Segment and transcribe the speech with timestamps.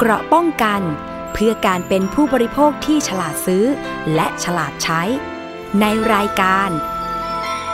[0.00, 0.80] เกราะป้องกัน
[1.32, 3.64] เพื่อการเป็นผู้บริโภคที่ฉลาดซื้อ
[4.14, 5.02] และฉลาดใช้
[5.80, 6.70] ในรายการ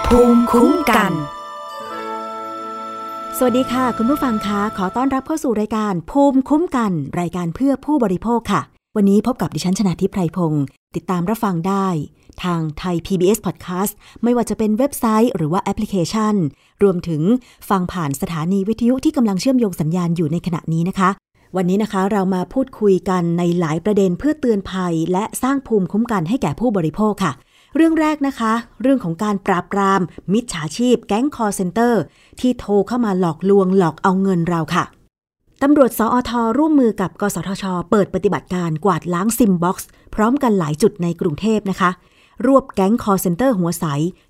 [0.07, 1.13] ภูมิคุ้มกัน
[3.39, 8.63] สวัสดีค่ะ คุณผู้ฟังคะขอต้อนรับเข้าสู่รายการภูมิคุ้มกัน รายการเพื่อผู้บริโภคค่ะ
[8.97, 10.65] วันนี้พบกับดิฉันชนะทิพไพรพงศ์
[10.97, 11.89] ติดตามรับฟังได้
[12.43, 13.93] ทางไทย PBS Podcast
[14.23, 16.35] ไม่ว่าจะเป็นเว็บไซต์หรือว่าแอปพลิเคชัน
[16.83, 17.23] รวมถึง
[17.71, 21.11] ฟังผ่านสถานีวิทยุที่กำลังเชื่อมโยงสัญญาณอยู่ในขณะนี้นะคะ
[21.57, 27.33] วันนี้นะคะเรามาพูดคุยกันในหลายประเด็นเพื่อเตือนภัย และสร้างภูมิคุ้มกันให้แก่ผู้บริโภคค่ะ
[27.77, 30.01] เรื่องแรกนะคะ เรื่องของการปราบปราม
[30.33, 32.03] มิจฉาชีพ แก๊งคอลเซ็นเตอร์
[32.41, 34.85] ที่โทรเข้ามาหลอกลวงหลอกเอาเงินเราค่ะ
[35.63, 41.91] ตำรวจสอทอร่วมมือกับกสทช เปิดปฏิบัติการกวาดล้างซิมบ็อกซ์พร้อมกันหลายจุดในกรุงเทพนะคะ
[42.47, 43.85] รวบแก๊งคอลเซ็นเตอร์หัวใส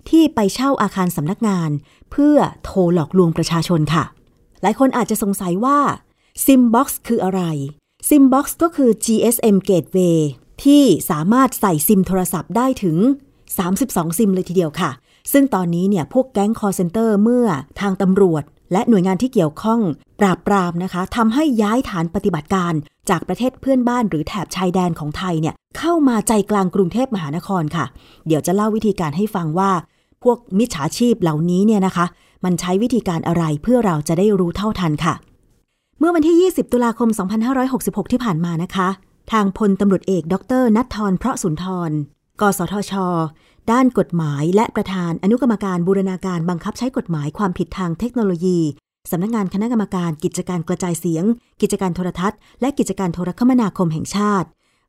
[0.09, 1.69] ที่ไปเช่าอาคารสำนักงาน
[2.11, 4.03] เพื่อโทรหลอกลวงประชาชนค่ะ
[4.61, 5.77] หลายคนอาจจะสงสัยว่า
[6.45, 7.41] ซิมบ็อกซ์คืออะไร
[8.09, 10.19] ซิมบ็อกซ์ก็คือ GSM Gateway
[10.63, 12.97] ที่สามารถใส่ซิมโทรศัพท์ได้ถึง
[13.57, 14.91] 32 ซิมเลยทีเดียวค่ะ
[15.31, 17.47] ซึ่งตอนนี้เนี่ยพวกแก๊งคอลเซ็นเตอร์เมื่อ
[17.79, 19.81] ทางตำรวจ และหน่วยงานที่เกี่ยวข้อง
[20.19, 22.73] ปราบปรามนะคะทำให้ย้ายฐานปฏิบัติการ
[23.09, 27.85] จากประเทศเพื่อนบ้านหรือแถบชายแดนของไทยเนี่ยเข้ามาใจกลางกรุงเทพมหานครค่ะ
[28.27, 29.71] เดี๋ยวจะเล่าวิธีการให้ฟังว่า
[30.23, 32.05] พวกมิจฉาชีพเหล่านี้เนี่ยนะคะ
[32.45, 35.13] มันใช้วิธีการอะไรเพื่อเราจะได้รู้เท่าทันค่ะ
[36.03, 37.09] เมื่อวันที่ 20 ตุลาคม
[37.61, 38.89] 2566 ที่ผ่านมานะคะ
[39.31, 41.91] ทางพลตำรวจเอกดรนัททรเพราะสุนทร
[42.41, 42.93] กสทช
[43.71, 48.59] ด้านกฎหมายและประธานอนุกรรมการบูรณาการบังคับใช้กฎหมายความผิดทางเทคโนโลยี
[49.11, 51.23] สำนักงานคณะกรรมการกิจการกระจายเสียง
[51.61, 54.47] กิจการโทรทัศน์ และกิจการโทรคมนาคมแห่งชาติ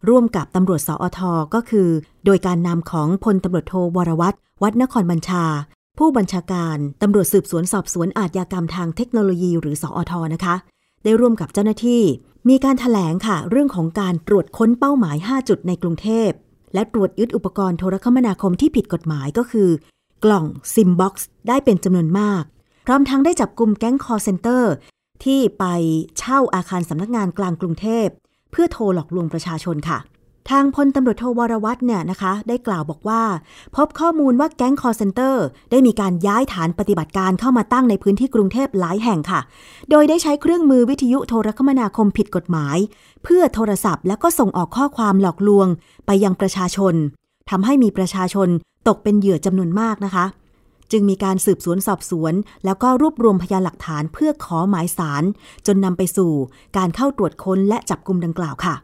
[0.08, 1.20] ร่วมกับตำรวจสอท
[1.54, 1.88] ก็คือ
[2.24, 5.44] โดยการนำของพลตำรวจโทวรวัฒน์ วัฒน์นครบัญชา
[5.98, 10.56] ผู้บัญชาการตำรวจสืบสวนสอบสวนอาชญากรรมทางเทคโนโลยีหรือสอทนะคะ
[11.04, 12.02] ได้ร่วมกับเจ้าหน้าที่
[12.48, 16.30] มีการแถลงค่ะ เรื่องของการตรวจค้นเป้าหมาย 5 จุดในกรุงเทพ
[16.74, 19.68] และตรวจยึดอุปกรณ์โทรคมนาคมที่ผิดกฎหมายก็คือ
[20.24, 22.42] กล่องซิมบ็อกซ์ได้เป็นจำนวนมาก
[22.86, 24.72] พร้อมทั้งได้จับกลุ่มแก๊งคอร์เซนเตอร์
[25.24, 25.64] ที่ไป
[26.18, 28.06] เช่าอาคารสำนักงานกลางกรุงเทพ
[28.50, 29.98] เพื่อโทรหลอกลวงประชาชนค่ะ
[30.50, 33.22] ทางพลตำรวจโทวรวัตรเนี่ยนะคะ ได้กล่าวบอกว่า
[33.76, 39.40] พบข้อมูลว่าแก๊งคอร์เซนเตอร์ได้มีการย้ายฐานปฏิบัติการเข้ามาตั้งในพื้นที่กรุงเทพหลายแห่งค่ะ
[39.90, 42.76] โดยได้ใช้เครื่องมือวิทยุโทรคมนาคมผิดกฎหมาย
[43.24, 45.68] เพื่อโทรศัพท์แล้วก็ส่งออกข้อความหลอกลวง
[46.06, 46.94] ไปยังประชาชน
[47.50, 48.48] ทำให้มีประชาชน
[48.88, 50.24] ตกเป็นเหยื่อจำนวนมากนะคะ
[50.92, 55.22] จึงมีการสืบสวนสอบสวน แล้วก็รวบรวมพยานหลักฐานเพื่อขอหมายศาล
[55.66, 56.32] จนนำไปสู่
[56.76, 58.74] การเข้าตรวจค้นและจับกลุ่มดังกล่าวค่ะ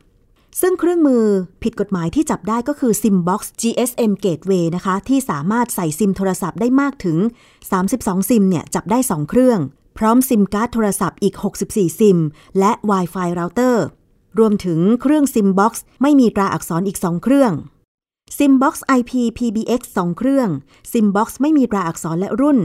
[0.60, 1.24] ซึ่งเครื่องมือ
[1.62, 7.18] ผิดกฎหมายที่จับได้ก็คือ Simbox GSM Gateway นะคะ ที่สามารถใส่ซิมโทรศัพท์ได้มากถึง
[7.74, 9.60] 32 ซิมเนี่ย จับได้ 2 เครื่อง
[9.98, 11.34] พร้อมซิมการ์ดโทรศัพท์อีก
[11.68, 12.18] 64 ซิม
[12.58, 13.76] และ Wi-Fi router
[14.38, 17.52] รวมถึงเครื่อง Simbox ไม่มีตราอักษรอีก 2 เครื่อง
[18.38, 20.48] Simbox IP PBX 2 เครื่อง
[20.92, 22.58] Simbox ไม่มีตราอักษรและรุ่น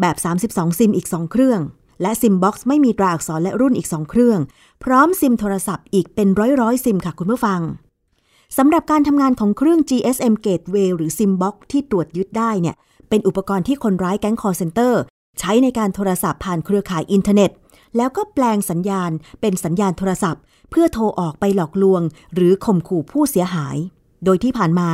[0.00, 0.16] แบบ
[0.48, 1.60] 32 ซิมอีก 2 เครื่อง
[2.02, 4.40] และ Simbox ไม่มีตราอักษรและรุ่นอีก 2 เครื่อง
[4.84, 7.60] พร้อมซิมโทรศัพท์อีกเป็นร้อยร้อยซิมค่ะคุณผู้ฟัง
[8.56, 12.76] สำหรับการทำงานของเครื่อง GSM Gateway หรือ Simbox ที่ตรวจยึดได้เนี่ย
[13.08, 15.00] เป็นอุปกรณ์ที่คนร้ายแก๊งคอลเซ็นเตอร์
[15.38, 17.50] ใช้ในการโทรศัพท์ผ่านเครือข่ายอินเทอร์เน็ต
[17.96, 22.02] แล้วก็แปลงสัญญาณเป็นสัญญาณโทรศัพท์ เพื่อโทรออกไปหลอกลวง
[22.34, 23.76] หรือข่มขู่ผู้เสียหาย
[24.24, 24.90] โดยที่ผ่านมา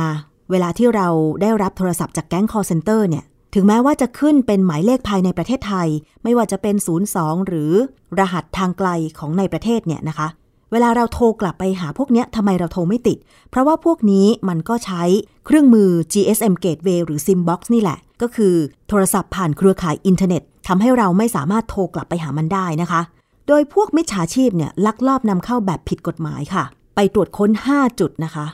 [0.51, 1.07] เวลาที่เรา
[1.41, 3.23] ได้รับโทรศัพท์จากแก๊งคอลเซ็นเตอร์เนี่ย
[3.53, 5.87] ถึงแม้ว่าจะขึ้นเป็นหมายเลขภายในประเทศไทย
[6.23, 6.75] ไม่ว่าจะเป็น
[7.11, 7.71] 02 หรือ
[8.19, 8.89] รหัสทางไกล
[9.19, 10.27] ของในประเทศเนี่ยนะคะ
[10.71, 13.17] เวลาเราโทรกลับไปหาพวกเนี้ยทำไมเราโทรไม่ติด
[13.49, 15.03] เพราะว่าพวกนี้มันก็ใช้
[15.45, 18.55] เครื่องมือ GSM Gateway หรือ Simbox นี่แหละ ก็คือ
[18.89, 23.01] โทรศัพท์ผ่านเครือข่ายอินเทอร์เน็ตทำให้เราไม่สามารถโทรกลับไปหามันได้นะคะ
[23.47, 26.63] โดยพวกมิจฉาชีพเนี่ยลักลอบนำเข้าแบบผิดกฎหมายค่ะ
[26.95, 28.45] ไปตรวจค้น 5 จุดนะคะ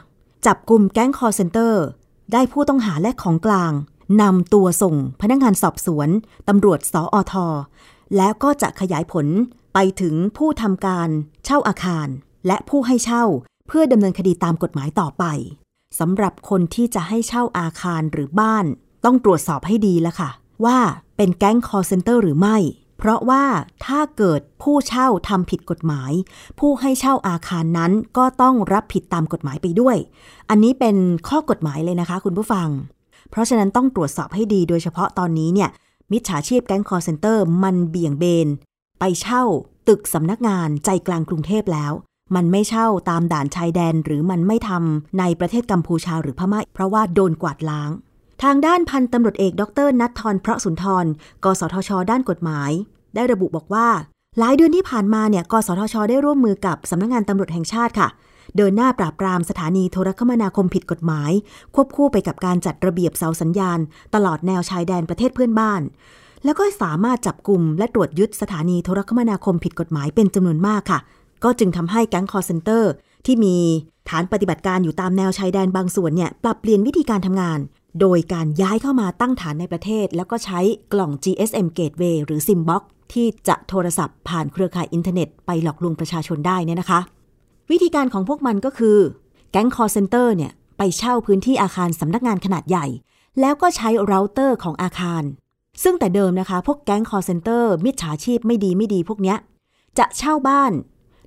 [0.46, 1.84] จับกลุ่มแก๊งคอร์เซนเตอร์
[2.34, 3.72] ได้ผู้ต้องหาและของกลาง
[4.22, 6.10] นำตัวส่งพนักงานสอบสวน
[6.48, 7.34] ตำรวจสออท
[8.18, 9.28] แล้วก็จะขยายผล
[9.74, 11.10] ไปถึงผู้ทำการ
[11.46, 12.08] เช่าอาคาร
[12.48, 13.24] และผู้ให้เช่า
[13.68, 15.24] เพื่อดำเนินคดีตามกฎหมายต่อไป
[16.00, 18.66] สำหรับคนที่จะให้เช่าอาคารหรือบ้าน
[19.06, 20.30] ต้องตรวจสอบให้ดีแล้วค่ะ
[20.66, 20.80] ว่า
[21.18, 22.58] เป็นแก๊งคอลเซ็นเตอร์หรือไม่
[22.98, 23.44] เพราะว่า
[23.86, 26.12] ถ้าเกิดผู้เช่าทำผิดกฎหมาย
[26.60, 29.98] ผู้ให้เช่าอาคารนั้นก็ต้องรับผิดตามกฎหมายไปด้วย
[30.50, 30.98] อันนี้เป็น
[31.30, 32.68] ข้อกฎหมายเลยนะคะ คุณผู้ฟัง
[33.32, 35.70] เพราะฉะนั้นต้องตรวจสอบให้ดีโดยเฉพาะตอนนี้เนี่ย
[36.12, 38.48] มิจฉาชีพแก๊งคอลเซ็นเตอร์มันเบี่ยงเบน
[39.00, 39.44] ไปเช่า
[39.88, 41.92] ตึกสำนักงานใจกลางกรุงเทพแล้ว
[42.36, 47.92] มันไม่เช่าตามด่านชายแดนหรือมันไม่ทำในประเทศกัมพูชาหรือพม่าเพราะว่าโดนกวาดล้าง
[48.44, 51.06] ทางด้านพันตำรวจเอกดรณัฐธร เพราะสุนทร
[51.44, 52.72] กสทช ด้านกฎหมาย
[53.16, 53.88] ได้ระบุบอกว่า
[54.40, 58.08] หลายเดือนที่ผ่านมาเนี่ย กสทช ได้ร่วมมือกับสำนักงานตำรวจแห่งชาติค่ะ
[58.56, 61.32] เดินหน้าปราบปรามสถานีโทรคมนาคมผิดกฎหมาย
[61.76, 63.80] ควบคู่ไปกับการจัดระเบียบเสาสัญญาณ
[64.16, 65.82] ตลอดแนวชายแดนประเทศเพื่อนบ้าน
[66.46, 71.00] แล้วก็สามารถจับกลุ่มและตรวจยึดสถานีโทรคมนาคมผิดกฎหมายเป็นจำนวนมากค่ะ
[71.44, 72.92] ก็จึงทำให้แก๊งคอลเซ็นเตอร์
[73.26, 73.56] ที่มี
[74.10, 77.60] ฐานปฏิบัติการอยู่ตามแนวชายแดนบางส่วนเนี่ยปรับเปลี่ยนวิธีการทำงาน
[78.02, 80.60] โดยการย้ายเข้ามาตั้งฐานในประเทศ แล้วก็ใช้
[80.94, 82.84] กล่อง GSM Gateway หรือ Simbox
[83.14, 87.00] ที่จะโทรศัพท์ผ่านเครือข่ายอินเทอร์เน็ตไปหลอกลวงประชาชนได้เนี่ยนะคะ
[87.72, 88.98] วิธีการของพวกมันก็คือ
[89.52, 92.86] แก๊งคอลเซ็นเตอร์เนี่ย ไปเช่าพื้นที่อาคารสำนักงานขนาดใหญ่
[93.40, 95.24] แล้วก็ใช้เราเตอร์ของอาคาร
[95.84, 99.38] ซึ่งแต่เดิมนะคะ พวกแก๊งคอลเซ็นเตอร์มิจฉาชีพไม่ดีไม่ดีพวกเนี้ย
[99.98, 100.74] จะเช่าบ้าน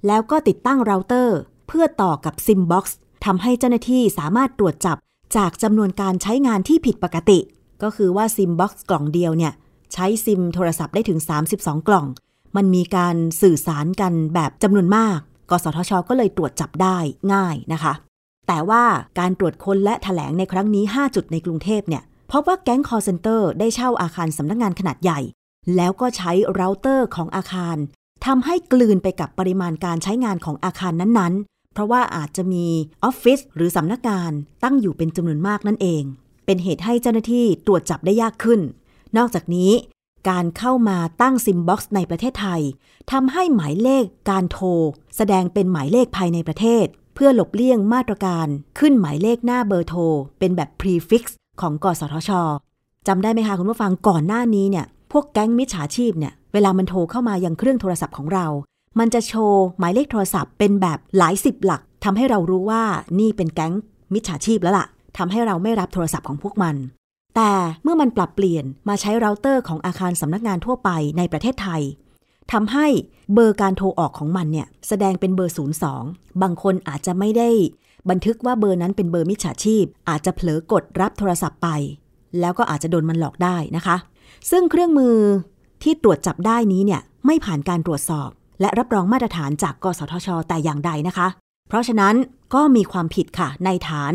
[0.07, 1.37] แล้วก็ติดตั้งเราเตอร์
[1.69, 4.97] เพื่อต่อกับซิมบ็อกซ์ทำให้เจ้าหน้าที่สามารถตรวจจับ
[5.37, 7.39] จากจำนวนการใช้งานที่ผิดปกติ
[7.83, 9.53] ก็คือว่าซิมบ็อกซ์กล่องเดียวเนี่ย
[9.93, 11.19] ใช้ซิมโทรศัพท์ได้ถึง
[11.55, 12.07] 32 กล่อง
[12.57, 15.19] มันมีการสื่อสารกันแบบจำนวนมาก
[15.51, 16.97] กสทช ก็เลยตรวจจับได้
[17.33, 17.93] ง่ายนะคะ
[18.49, 18.85] แต่ว่า
[19.19, 25.21] การตรวจค้นและแถลงในครั้งนี้ 5 จุดในกรุงเทพเนี่ยพบว่าแก๊งคอลเซ็นเตอร์ได้เช่าอาคารสำนักงานขนาดใหญ่
[25.77, 27.77] แล้วก็ใช้เราเตอร์ของอาคาร
[28.27, 32.67] ทำให้กลืนไปกับปริมาณการใช้งานของอาคารนั้นๆ เพราะว่าอาจจะมี
[33.05, 34.33] ออฟฟิศหรือสำนักงาน
[34.65, 36.03] ตั้งอยู่เป็นจำนวนมากนั่นเอง
[36.47, 38.61] เป็นเหตุให้เจ้าหน้าที่ตรวจจับได้ยากขึ้น
[39.17, 39.71] นอกจากนี้
[40.29, 42.61] การเข้ามาตั้งซิมบ็อกซ์ในประเทศไทย
[43.13, 44.69] ทำให้หมายเลขการโทร
[45.17, 48.47] แสดงเป็นหมายเลขภายในประเทศ เพื่อหลบเลี่ยงมาตรการ
[48.79, 50.01] ขึ้นหมายเลขหน้าเบอร์โทร
[50.39, 51.23] เป็นแบบ prefix
[51.61, 52.31] ของกสทช
[53.07, 58.47] จำได้ไหมคะคุณผู้ฟังก่อนหน้านี้เนี่ยพวกแก๊งมิจฉาชีพเนี่ยเวลามันโทรเข้ามายังเครื่องโทรศัพท์ของเรา
[58.99, 62.83] มันจะโชว์หมายเลขโทรศัพท์เป็นแบบหลายสิบหลักทำให้เรารู้ว่า
[63.19, 63.75] นี่เป็นแก๊ง
[64.15, 64.87] มิจฉาชีพแล้วล่ะ
[65.19, 66.77] ทำให้เราไม่รับโทรศัพท์ของพวกมัน
[67.37, 71.83] แต่เมื่อมันปรับเปลี่ยนมาใช้เราเตอร์ของอาคารสำนักงานทั่วไปในประเทศไทย
[72.53, 72.87] ทำให้
[73.35, 75.55] เบอร์การโทรออกของมันเนี่ยแสดงเป็นเบอร์
[75.97, 77.51] 02 บางคนอาจจะไม่ได้
[78.11, 81.69] บันทึกว่าเบอร์นั้นเป็นเบอร์มิจฉาชีพ อาจจะเผลอกดรับโทรศัพท์ไป
[82.41, 83.97] แล้วก็อาจจะโดนมันหลอกได้นะคะ
[84.51, 85.17] ซึ่งเครื่องมือ
[85.83, 88.29] ที่ตรวจจับได้นี้เนี่ยไม่ผ่านการตรวจสอบ
[88.61, 91.27] และรับรองมาตรฐานจากกสทช แต่อย่างใดนะคะ
[91.71, 92.15] เพราะฉะนั้น
[92.55, 94.13] ก็มีความผิดค่ะ ในฐาน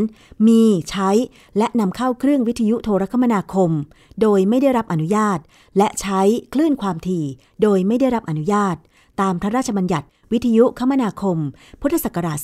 [0.48, 1.10] มีใช้
[1.58, 3.72] และนำเข้าเครื่องวิทยุโทรคมนาคม
[4.22, 5.40] โดยไม่ได้รับอนุญาต
[5.78, 6.22] และใช้
[6.54, 7.26] คลื่นความถี่
[7.62, 8.76] โดยไม่ได้รับอนุญาต
[9.22, 11.38] ตามพระราชบัญญัติวิทยุคมนาคม
[11.82, 12.38] พุทธศักราช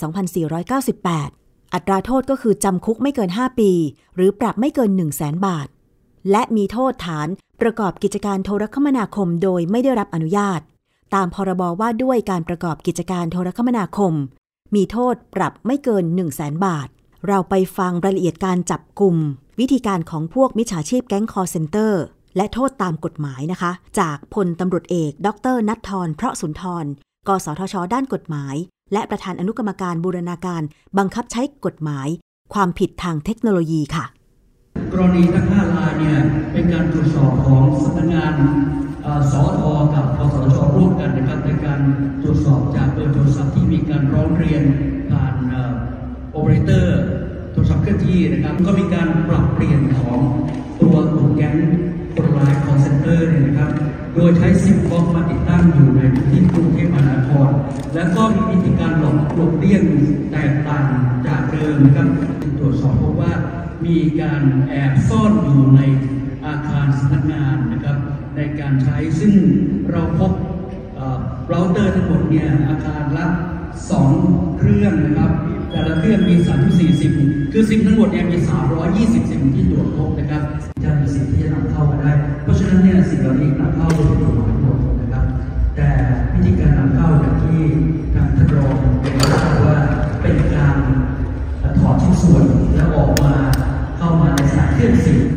[1.03, 3.71] 2498 อัตราโทษก็คือจำคุกไม่เกิน 5 ปี
[4.15, 5.67] หรือปรับไม่เกิน 1 0 0 0 0แสนบาท
[6.31, 7.27] และมีโทษฐาน
[7.61, 10.61] ประกอบกิจการโทรคมนาคม โดยไม่ได้รับอนุญาต
[11.15, 14.13] ตามพรบว่าด้วยการประกอบกิจการโทรคมนาคม
[14.75, 16.87] มีโทษปรับไม่เกิน 1 0 0 0 0แสนบาท
[17.27, 19.15] เราไปฟังรายละเอียดการจับกลุ่ม
[19.59, 22.03] วิธีการของพวกมิจฉาชีพแก๊งคอร์เซนเตอร์
[22.37, 26.85] และโทษตามกฎหมายนะคะ จากพลตำรวจเอก ดรนัททรเพราะสุนทร
[27.27, 28.55] กสทช ด้านกฎหมาย
[28.93, 30.61] และประธานอนุกรรมการบูรณาการ
[30.97, 32.07] บังคับใช้กฎหมาย
[32.53, 34.05] ความผิดทางเทคโนโลยีค่ะ
[34.91, 36.17] กรณีทั้งห้ารายเนี่ย
[36.51, 38.33] เป็นการตรวจสอบของสำนักงาน
[39.31, 41.40] สอทอกับกสทชร่วมกันนะครับ
[42.23, 44.63] ตรวจสอบจากเบอร์โทรศัพท์ที่มีการร้องเรียน
[45.11, 45.35] ผ่าน
[46.31, 46.99] โอเปอเรเตอร์
[47.51, 50.19] โทรศัพท์เคลื่อนที่นะครับ ก็มีการปรับเปลี่ยนของ
[50.81, 51.55] ตัวกลุ่มแก๊ง
[52.13, 53.71] คนร้ายคอลเซ็นเตอร์เนี่ยนะครับ
[54.15, 57.51] โดยใช้ซิมบ็อกซ์มาติดตั้งอยู่ในพื้นที่กรุงเทพมหานคร
[57.93, 59.83] และก็มีวิธีการหลอกหลบเลี่ยง
[60.31, 60.87] แตกต่าง
[61.27, 62.07] จากเดิมนะครับ
[62.59, 63.33] ตรวจสอบพบว่า
[63.85, 65.81] มีการแอบซ่อนอยู่ใน
[66.45, 67.97] อาคารสำนักงานนะครับ
[68.35, 69.33] ในการใช้ซึ่ง
[69.91, 70.31] เราพบ
[71.51, 73.27] เราเตอร์ทั้งหมดเนี่ยอาคารละ
[73.89, 74.09] สอง
[74.57, 75.31] เครื่องนะครับ
[75.69, 78.37] แต่ละเครื่องมี3 40 คือซิมทั้งหมดเนี่ยมี
[78.83, 80.41] 320ซิมที่ตรวจพบนะครับ
[80.83, 82.11] จะมีสิทธิ์ที่จะนำเข้ามาได้
[82.43, 85.25] เพราะฉะนั้นเนี่ยสิ่งเหล่านี้นำเข้าโดยกฎหมายหมดนะครับ
[85.75, 85.89] แต่
[86.33, 87.61] วิธีการนำเข้าอย่างที่
[88.13, 89.15] ทางท่านรองเรียน
[89.65, 89.77] ว่า
[90.21, 90.75] เป็นการ
[91.79, 92.43] ถอดชิ้นส่วน
[92.75, 93.35] แล้วออกมา
[93.97, 95.30] เข้ามาในสายเครื่องสียง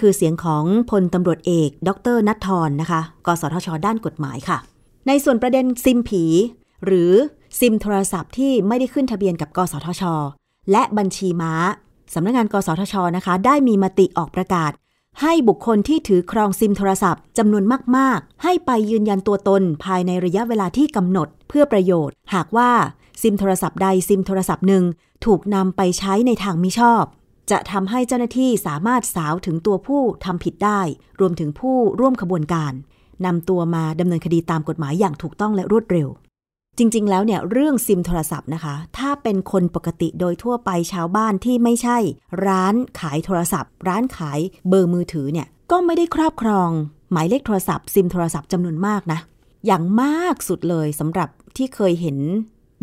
[0.00, 4.58] คือเสียงของพลตำรวจเอก ดรนัทธรนะคะ กสทช ด้านกฎหมายค่ะ
[5.06, 6.24] ในส่วนประเด็นซิมผี
[6.84, 7.12] หรือ
[7.60, 10.02] ซิมโทรศัพท์ที่ไม่ได้ขึ้นทะเบียนกับ กสทช
[10.72, 11.54] และบัญชีม้า
[12.14, 14.72] สำนักงงาน กสทช นะคะ ได้มีมติออกประกาศ
[15.22, 17.64] ให้บุคคลที่ถือครองซิมโทรศัพท์จำนวน
[17.96, 22.70] มาก ๆ ให้ไปยืนยันตัวตนภายในระยะเวลาที่กำหนดเพื่อประโยชน์ หากว่า
[23.22, 24.84] ซิมโทรศัพท์ใดซิมโทรศัพท์หนึ่ง
[25.24, 27.04] ถูกนำไปใช้ในทางมิชอบ
[27.50, 30.80] จะทำให้เจ้าหน้าที่สามารถสาวถึงตัวผู้ทำผิดได้
[31.20, 32.72] รวมถึงผู้ร่วมขบวนการ
[33.26, 36.08] นำตัวมาดำเนินคดีตามกฎหมายอย่างถูกต้องและรวดเร็ว
[36.78, 41.98] จริง ๆ แล้วเนี่ยเรื่องซิมโทรศัพท์นะคะ ถ้าเป็นคนปกติโดยทั่วไปชาวบ้านที่ไม่ใช่
[42.46, 44.38] ร้านขายโทรศัพท์ ร้านขาย
[44.68, 46.70] เบอร์มือถือเนี่ยก็ไม่ได้ครอบครอง
[47.12, 49.20] หมายเลขโทรศัพท์ซิมโทรศัพท์จำนวนมากนะ
[49.66, 52.18] อย่างมากสุดเลยสำหรับที่เคยเห็น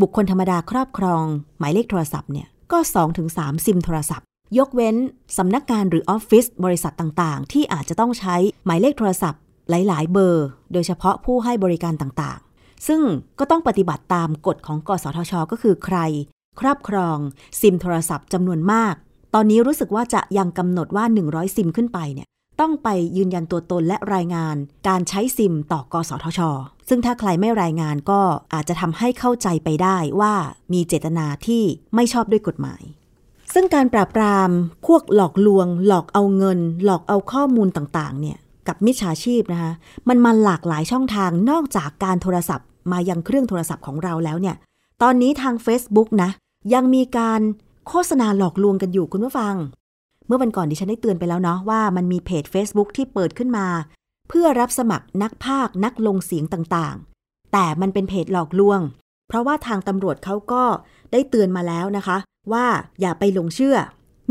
[0.01, 1.23] บุคคลธรรมดาครอบครอง
[1.59, 2.77] หมายเลขโทรศัพท์เนี่ยก็
[3.21, 4.25] 2-3 ซิมโทรศัพท์
[4.57, 4.95] ยกเว้น
[5.37, 8.35] สำนักงานหรือออฟฟิศบริษัทต่างๆ ที่อาจจะต้องใช้
[8.65, 13.01] หมายเลขโทรศัพท์ หลาย ๆ เบอร์ โดยเฉพาะผู้ให้บริการต่างๆ ซึ่ง
[13.39, 15.97] ก็ต้องปฏิบัติตามกฎของกสทช ก็คือใคร
[16.59, 17.17] ครอบครอง
[17.61, 18.93] ซิมโทรศัพท์จำนวนมาก
[19.33, 22.27] ตอนนี้รู้สึกว่าจะยังกำหนดว่า 100 ซิมขึ้นไปเนี่ย
[22.59, 24.55] ต้องไปยืนยันตัวตนและรายงาน
[24.87, 26.41] การใช้ซิมต่อกสทช
[26.89, 28.21] ซึ่งถ้าใครไม่รายงานก็
[28.53, 30.33] อาจจะทำให้เข้าใจไปได้ว่า
[30.73, 31.63] มีเจตนาที่
[31.95, 32.83] ไม่ชอบด้วยกฎหมาย
[33.57, 34.49] ซึ่งการปราบปราม
[34.87, 39.71] พวกหลอกลวง หลอกเอาเงิน หลอกเอาข้อมูลต่างๆ เนี่ยกับมิจฉาชีพนะคะ
[40.09, 44.55] มันมาหลากหลายช่องทางนอกจากการโทรศัพท์มายังเครื่องโทรศัพท์ของเราแล้วเนี่ย
[45.01, 46.29] ตอนนี้ทาง Facebook นะ
[46.73, 47.41] ยังมีการ
[47.87, 49.55] โฆษณาหลอกลวงกันอยู่คุณผู้ฟัง
[50.27, 53.67] เมื่อวันก่อนดิฉันได้เตือนไปแล้วเนาะว่ามันมีเพจ Facebook ที่เปิดขึ้นมา
[54.29, 58.79] เพื่อรับสมัครนักพากนักลงเสียงต่างๆ แต่มันเป็นเพจหลอกลวง
[59.27, 60.63] เพราะว่าทางตำรวจเขาก็
[61.11, 62.17] ได้เตือนมาแล้วนะคะ
[62.53, 62.67] ว่า
[63.01, 63.77] อย่าไปหลงเชื่อ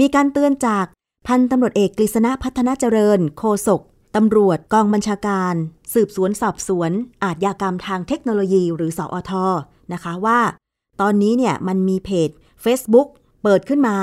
[0.00, 0.84] มีการเตือนจาก
[1.26, 3.80] พันตำรวจเอกกฤษณะพัฒนาเจริญ โคศก
[4.16, 5.54] ตำรวจกองบัญชาการ
[5.94, 6.90] สืบสวนสอบสวน
[7.24, 9.32] อาชญากรรมทางเทคโนโลยีหรือสอท
[9.92, 10.40] นะคะว่า
[11.00, 12.30] ตอนนี้เนี่ยมันมีเพจ
[12.64, 13.08] Facebook
[13.42, 13.96] เปิดขึ้นมา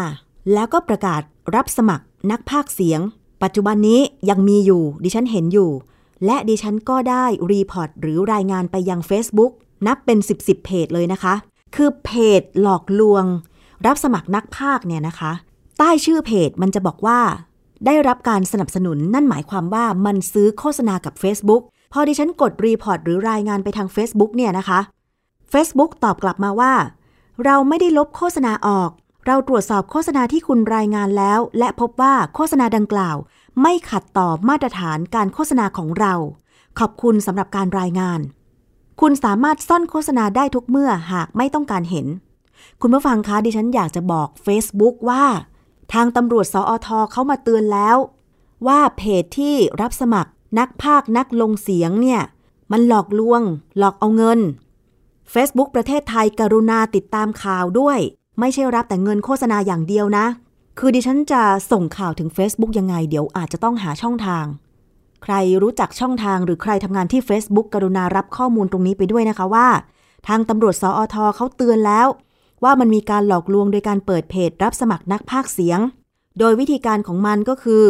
[0.54, 1.22] แล้วก็ประกาศ
[1.56, 3.02] รับสมัครนักพากเสียง
[3.44, 4.00] ปัจจุบันนี้
[4.30, 5.72] ยังมีอยู่ ดิฉันเห็นอยู่
[6.26, 9.52] และดิฉันก็ได้ report หรือรายงานไปยัง Facebook
[9.88, 11.34] นับเป็น 10ๆ เพจเลยนะคะ
[11.76, 13.26] คือเพจหลอกลวง
[13.86, 15.32] รับสมัครนักพากเนี่ยนะคะ
[15.78, 17.20] ใต้ชื่อเพจมันจะบอกว่า
[17.86, 21.62] ได้รับการสนับสนุนนั่นหมายความว่ามันซื้อโฆษณากับ Facebook
[21.94, 24.80] พอดิฉันกด report หรือรายงานไปทาง Facebook เนี่ยนะคะ
[25.54, 26.74] Facebook ตอบกลับมาว่า
[27.46, 28.90] เราไม่ได้ลบโฆษณาออก
[29.28, 33.18] เราตรวจสอบโฆษณาที่คุณรายงานแล้ว และพบว่าโฆษณาดังกล่าว
[33.62, 36.14] ไม่ขัดต่อมาตรฐานการโฆษณาของเรา
[36.80, 38.20] ขอบคุณสำหรับการรายงาน
[39.02, 42.08] คุณสามารถซ่อนโฆษณาได้ทุกเมื่อหากไม่ต้องการเห็น
[42.82, 45.24] คุณผู้ฟังคะดิฉันอยากจะบอก Facebook ว่า
[45.94, 47.98] ทางตำรวจสอทเขามาเตือนแล้ว
[48.68, 52.22] ว่าเพจที่รับสมัครนักพากนักลงเสียงเนี่ย
[52.72, 53.42] มันหลอกลวง
[53.78, 54.40] หลอกเอาเงิน
[55.34, 58.00] Facebook ประเทศไทยกรุณาติดตามข่าวด้วย
[58.40, 60.26] ไม่ใช่รับแต่เงินโฆษณาอย่างเดียวนะ
[60.80, 61.42] คือดิฉันจะ
[61.72, 64.46] ส่งข่าวถึง Facebook ยังไง เดี๋ยวอาจจะต้องหาช่องทาง
[65.24, 69.68] ใครรู้จักช่องทางหรือใครทำงานที่ Facebook กรุณารับข้อมูลตรงนี้ไปด้วยนะคะว่า
[70.28, 72.08] ทางตำรวจสอทเขาเตือนแล้ว
[72.64, 75.80] ว่ามันมีการหลอกลวงโดยการเปิดเพจรับสมัครนักพากเสียง
[76.40, 77.86] โดยวิธีการของมันก็คือ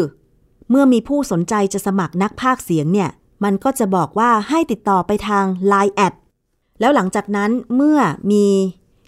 [0.70, 3.10] เมื่อมีผู้สนใจจะสมัครนักพากเสียงเนี่ย
[3.44, 6.14] มันก็จะบอกว่าให้ติดต่อไปทาง Line แอด
[6.80, 8.00] แล้วหลังจากนั้นเมื่อ
[8.32, 8.46] มี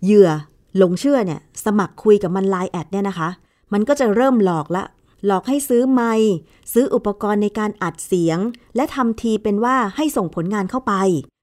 [0.03, 0.29] เหยื่อ
[0.77, 3.29] หลงเชื่อเนี่ย สมัครคุยกับมัน Line แอดเนี่ยนะคะ
[3.73, 4.83] มันก็จะเริ่มหลอกละ
[5.25, 6.31] หลอกให้ซื้อไมค์
[6.73, 8.37] ซื้ออุปกรณ์ในการอัดเสียง
[8.75, 10.93] และทำทีเป็นว่าให้ส่งผลงานเข้าไป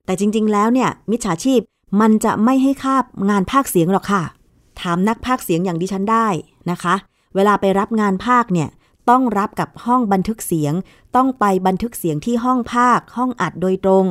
[0.07, 1.61] แต่จริง ๆ แล้วเนี่ยมิจฉาชีพ
[2.01, 4.23] มันจะไม่ให้คาบงานภาคเสียงหรอกค่ะ
[4.81, 6.29] ถามนักภาคเสียงอย่างดิฉันได้
[6.71, 6.95] นะคะ
[7.35, 8.69] เวลาไปรับงานภาคเนี่ย
[9.11, 10.75] ต้องรับกับห้องบันทึกเสียง
[11.17, 14.07] ต้องไปบันทึกเสียงที่ห้องภาค ห้องอัดโดยตรง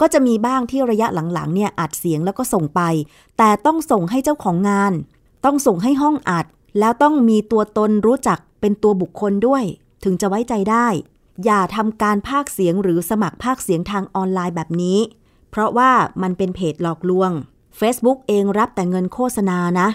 [0.00, 2.80] ก็จะมีบ้างที่ระยะหลังๆเนี่ยอัดเสียงแล้วก็ส่งไป
[3.38, 4.92] แต่ต้องส่งให้เจ้าของงาน
[5.44, 6.46] ต้องส่งให้ห้องอัด
[6.78, 9.62] แล้วต้องมีตัวตนรู้จักเป็นตัวบุคคลด้วย
[10.04, 10.86] ถึงจะไว้ใจได้
[11.44, 14.98] อย่าทำการภาคเสียงหรือสมัครภาคเสียงทางออนไลน์แบบนี้
[15.50, 15.90] เพราะว่า
[16.22, 17.30] มันเป็นเพจหลอกลวง
[17.78, 19.88] Facebook เองรับแต่เงินโฆษณานะ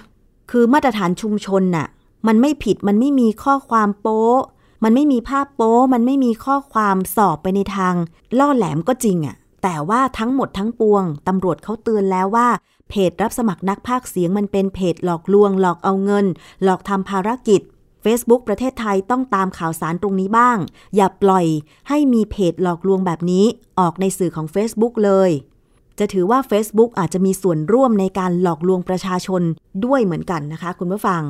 [0.51, 1.87] คือมาตรฐานชุมชนน่ะ
[2.27, 4.25] มันไม่ผิดมันไม่มีข้อความโป๊
[4.83, 7.95] มันไม่มีภาพโป๊มันไม่มีข้อความสอบไปในทาง
[8.39, 12.47] ล่อแหลมก็จริงอะแต่ว่าทั้งหมดทั้งปวงตำรวจเขาเตือนแล้วว่า
[12.89, 16.25] เพจรับสมัครนักพากย์เสียงมันเป็นเพจหลอกลวง หลอกเอาเงิน
[16.63, 17.61] หลอกทำภารกิจ
[18.03, 20.57] Facebook ประเทศไทยต้องตามข่าวสารตรงนี้บ้าง
[20.95, 21.45] อย่าปล่อย
[21.89, 23.45] ให้มีเพจหลอกลวงแบบนี้
[23.79, 25.31] ออกในสื่อของ Facebook เลย
[25.99, 29.41] จะถือว่า Facebook อาจจะมีส่วนร่วมในการหลอกลวงประชาชน
[29.85, 31.23] ด้วยเหมือนกันนะคะ คุณผู้ฟัง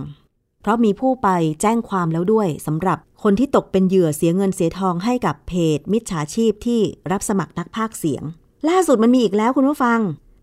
[0.62, 1.30] เพราะมีผู้ไป
[1.62, 8.24] แจ้งความแล้วด้วยสำหรับคนที่ตกเป็นเหยื่อเสียเงินเสียทองให้กับเพจ มิจฉาชีพที่รับสมัครนักพากเสียง
[8.70, 10.00] ล่าสุดมันมีอีกแล้วคุณผู้ฟัง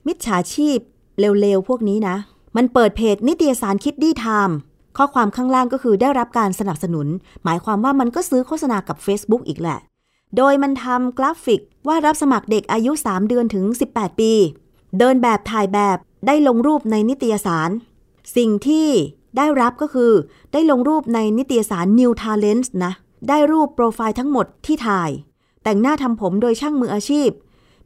[0.07, 0.79] มิจฉาชีพ
[1.19, 2.17] เลวๆพวกนี้นะ
[2.57, 4.57] มันเปิดเพจนิตยสารคิดดี้ไทม์
[4.99, 7.07] ข้อความข้างล่างก็คือได้รับการสนับสนุน
[7.45, 9.79] หมายความว่ามันก็ซื้อโฆษณากับ Facebook อีกแหละ
[10.37, 13.65] โดยมันทำกราฟิกว่ารับสมัครเด็กอายุ 3 เดือนถึง
[13.95, 14.33] 18 ปี
[14.99, 17.71] เดินแบบถ่ายแบบได้ลงรูปในนิตยสาร
[18.37, 18.89] สิ่งที่
[19.37, 20.13] ได้รับก็คือ
[20.53, 22.93] ได้ลงรูปในนิตยสาร New Talents นะ
[23.29, 25.11] ได้รูปโปรไฟล์ทั้งหมดที่ถ่าย
[25.63, 27.29] แต่งหน้าทำผมโดยช่างมืออาชีพ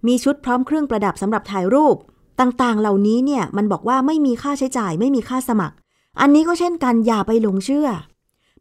[0.06, 1.96] มีชุดพร้อมเครื่องประดับสำหรับถ่ายรูป
[2.40, 5.74] ต่างๆ เหล่านี้เนี่ยมันบอกว่าไม่มีค่าใช้จ่ายไม่มีค่าสมัคร
[6.20, 7.88] อันนี้ก็เช่นกันอย่าไปหลงเชื่อ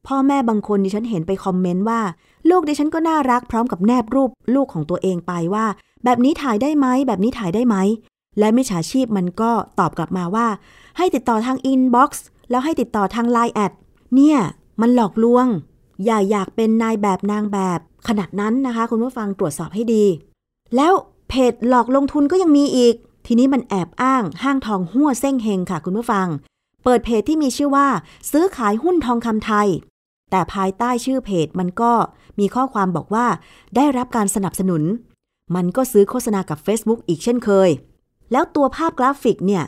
[0.08, 2.02] พ่อแม่บางคนดิฉันเห็นไปคอมเมนต์ว่า
[2.50, 5.66] ลูกดิฉันก็น่ารักพร้อมกับแนบรูปลูกของตัวเองไปว่า
[6.04, 7.76] แบบนี้ถ่ายได้ไหมแบบนี้ถ่ายได้ไหม
[8.40, 10.48] และมิจฉาชีพมันก็ตอบกลับมาว่า
[10.98, 13.72] ให้ติดต่อทาง inbox แล้วให้ติดต่อทางไลน์ add
[14.16, 14.40] เนี่ย
[14.82, 15.46] มันหลอกลวง
[16.06, 20.06] อย่าอยากเป็นนายแบบนางแบบขนาดนั้นนะคะ คุณผู้ฟังตรวจสอบให้ดี
[20.76, 20.94] แล้ว
[21.30, 26.28] เพจหลอกลงทุนก็ยังมีอีก ทีนี้มันแอบอ้างห้างทองหัวเส้งเฮงค่ะคุณผู้ฟัง
[26.84, 27.88] เปิดเพจที่มีชื่อว่า
[28.32, 29.68] ซื้อขายหุ้นทองคำไทย
[30.32, 31.94] แต่ภายใต้ชื่อเพจมันก็
[32.40, 33.28] มีข้อความบอกว่า
[33.76, 34.84] ได้รับการสนับสนุน
[35.56, 37.70] มันก็ซื้อโฆษณากับ Facebook อีกเช่นเคย
[38.32, 39.64] แล้วตัวภาพกราฟิกเนี่ย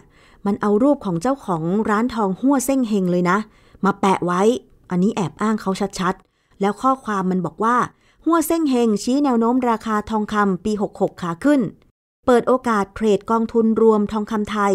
[0.46, 3.38] มันเอารูปของเจ้าของร้านทองหัวเส้งเฮงเลยนะ
[3.86, 4.42] มาแปะไว้
[4.90, 7.78] อันนี้แอบอ้างเขาชัดๆ แล้วข้อความมันบอกว่า
[8.26, 11.62] หัวเส้งเฮงชี้แนวโน้มราคาทองคำปี 66 ขาขึ้น
[12.26, 14.74] เปิดโอกาสเทรดกองทุนรวมทองคำไทย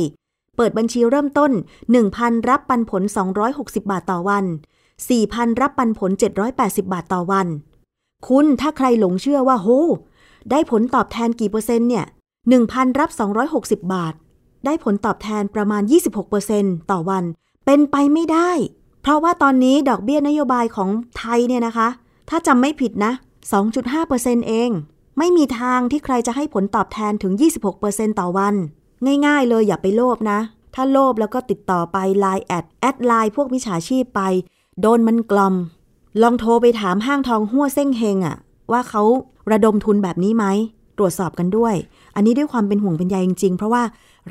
[0.58, 1.52] เปิดบัญชีเริ่มต้น
[2.00, 3.02] 1,000 รับปันผล
[3.46, 4.44] 260 บาทต่อวัน
[5.02, 6.10] 4,000 รับปันผล
[6.52, 7.46] 780 บาทต่อวัน
[8.28, 9.68] คุณถ้าใครหลงเชื่อว่าโห
[10.50, 12.04] ได้ผลตอบแทนกี่เปอร์เซ็นต์เนี่ย
[12.52, 13.10] 1,000 รับ
[13.50, 14.14] 260 บาท
[14.64, 15.82] ได้ผลตอบแทนประมาณ
[16.36, 17.24] 26%ต่อวัน
[17.64, 18.50] เป็นไปไม่ได้
[19.02, 21.88] เพราะว่าตอนนี้ดอกเบี้ยนโยบายของไทยเนี่ยนะคะ
[22.28, 23.12] ถ้าจำไม่ผิดนะ
[23.80, 24.70] 2.5%เอง
[25.18, 27.32] ไม่มีทางที่ใครจะให้ผลตอบแทนถึง
[27.76, 28.54] 26%ต่อวัน
[29.26, 30.38] ง่ายๆเลยอย่าไปโลภนะ
[30.74, 34.20] ถ้าโลภแล้วก็ติดต่อไป Line แอดแอดไลน์พวกมิจฉาชีพไป
[34.80, 35.54] โดนมันกลอม
[36.22, 38.36] ลองโทรไปถามห้างทองหัวเส้งเฮงอะ
[38.72, 39.02] ว่าเขา
[39.52, 40.44] ระดมทุนแบบนี้ไหม
[40.98, 41.74] ตรวจสอบกันด้วย
[42.14, 43.82] อันนี้ด้วยความเป็นห่วงเป็นใยจริงๆ เพราะว่า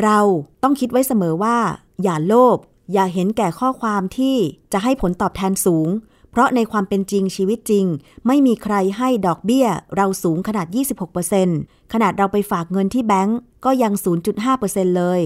[0.03, 0.19] เรา
[0.63, 1.58] ต้องคิดไว้เสมอว่า
[2.03, 2.58] อย่าโลภ
[2.93, 4.36] อย่าเห็นแก่ข้อความที่
[4.73, 5.88] จะให้ผลตอบแทนสูง
[6.38, 7.86] ราะในความเป็นจริงชีวิตจริง
[8.28, 10.67] ไม่มีใครให้ดอกเบี้ยเราสูงขนาด
[11.30, 13.93] 26%ขนาดเราไปฝากเงินที่แบงก์ก็ยัง
[14.45, 15.21] 0.5%เลย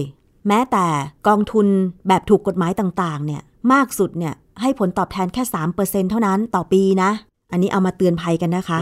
[0.48, 0.86] แม้แต่
[1.28, 1.66] กองทุน
[2.08, 5.42] แบบถูกกฎหมายต่างๆ เนี่ยมากสุดเนี่ยให้ผลตอบแทนแค่
[5.76, 7.10] 3%เท่านั้นต่อปีนะ
[7.52, 8.80] อันนี้เอามาเตือนภัยกันนะคะ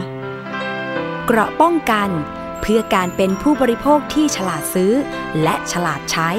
[1.27, 2.09] เกราะป้องกัน
[2.61, 4.93] เพื่อการเป็นผู้บริโภคที่ฉลาดซื้อ
[5.43, 6.31] และฉลาดใช้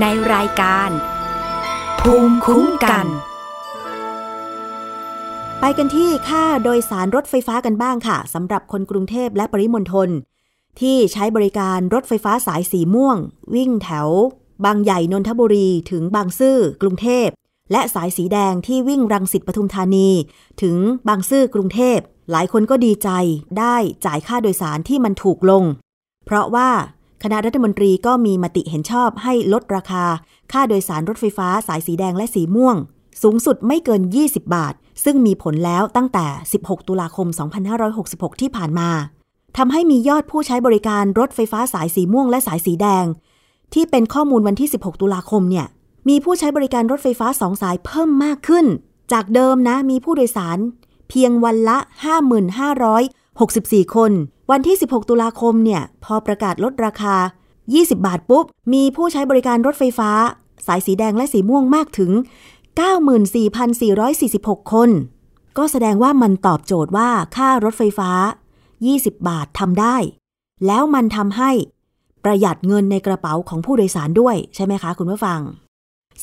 [0.00, 0.04] ใน
[0.34, 0.90] รายการ
[2.00, 3.06] ภูมิคุ้มกัน
[5.64, 10.08] ไปกันที่ค่าโดยสารรถไฟฟ้ากันบ้างค่ะสำหรับคนกรุงเทพและปริมณฑล
[10.80, 13.16] ที่ใช้บริการรถไฟฟ้าสายสีม่วง
[13.54, 14.08] วิ่งแถว
[14.64, 17.28] บางใหญ่นนทบุรีถึงบางซื่อกรุงเทพ
[17.72, 20.08] และสายสีแดงที่วิ่งรังสิตปทุมธานี
[20.62, 20.76] ถึง
[21.08, 21.98] บางซื่อกรุงเทพ
[22.30, 23.08] หลายคนก็ดีใจ
[23.58, 25.64] ได้จ่ายค่าโดยสารที่มันถูกลง
[26.26, 26.70] เพราะว่า
[27.22, 30.04] คณะรัฐมนตรีก็มีมติเห็นชอบให้ลดราคา
[30.52, 32.76] ค่าโดยสารรถไฟฟ้าสายสีแดงและสีม่วง
[33.22, 36.26] สูงสุดไม่เกิน 20 บาท ซึ่งมีผลแล้วตั้งแต่
[36.58, 37.26] 16 ตุลาคม
[37.84, 38.90] 2566 ที่ผ่านมา
[39.56, 43.04] ทำให้มียอดผู้ใช้บริการรถไฟฟ้าสายสีม่วงและสายสีแดง
[43.74, 45.66] ที่เป็นข้อมูลวันที่ 16 ตุลาคมเนี่ย
[46.08, 48.66] มีผู้ใช้บริการรถไฟฟ้าสองสายเพิ่มมากขึ้น
[49.12, 50.58] จากเดิมนะมีผู้โดยสาร
[51.08, 51.78] เพียงวันละ
[52.70, 54.12] 55,564 คน
[54.50, 57.16] วันที่ 16 ตุลาคมเนี่ยพอประกาศลดราคา
[57.60, 60.10] 20 บาทปุ๊บ มีผู้ใช้บริการรถไฟฟ้า
[60.66, 62.10] สายสีแดงและสีม่วงมากถึง
[62.80, 64.90] 94,446 คน
[65.58, 68.10] ก็แสดงว่ามันตอบโจทย์ว่าค่ารถไฟฟ้า
[68.68, 69.96] 20 บาททำได้
[70.66, 71.50] แล้วมันทำให้
[72.24, 75.40] ประหยัดเงินในกระเป๋าของผู้โดยสารด้วยใช่ไหมคะคุณผู้ฟัง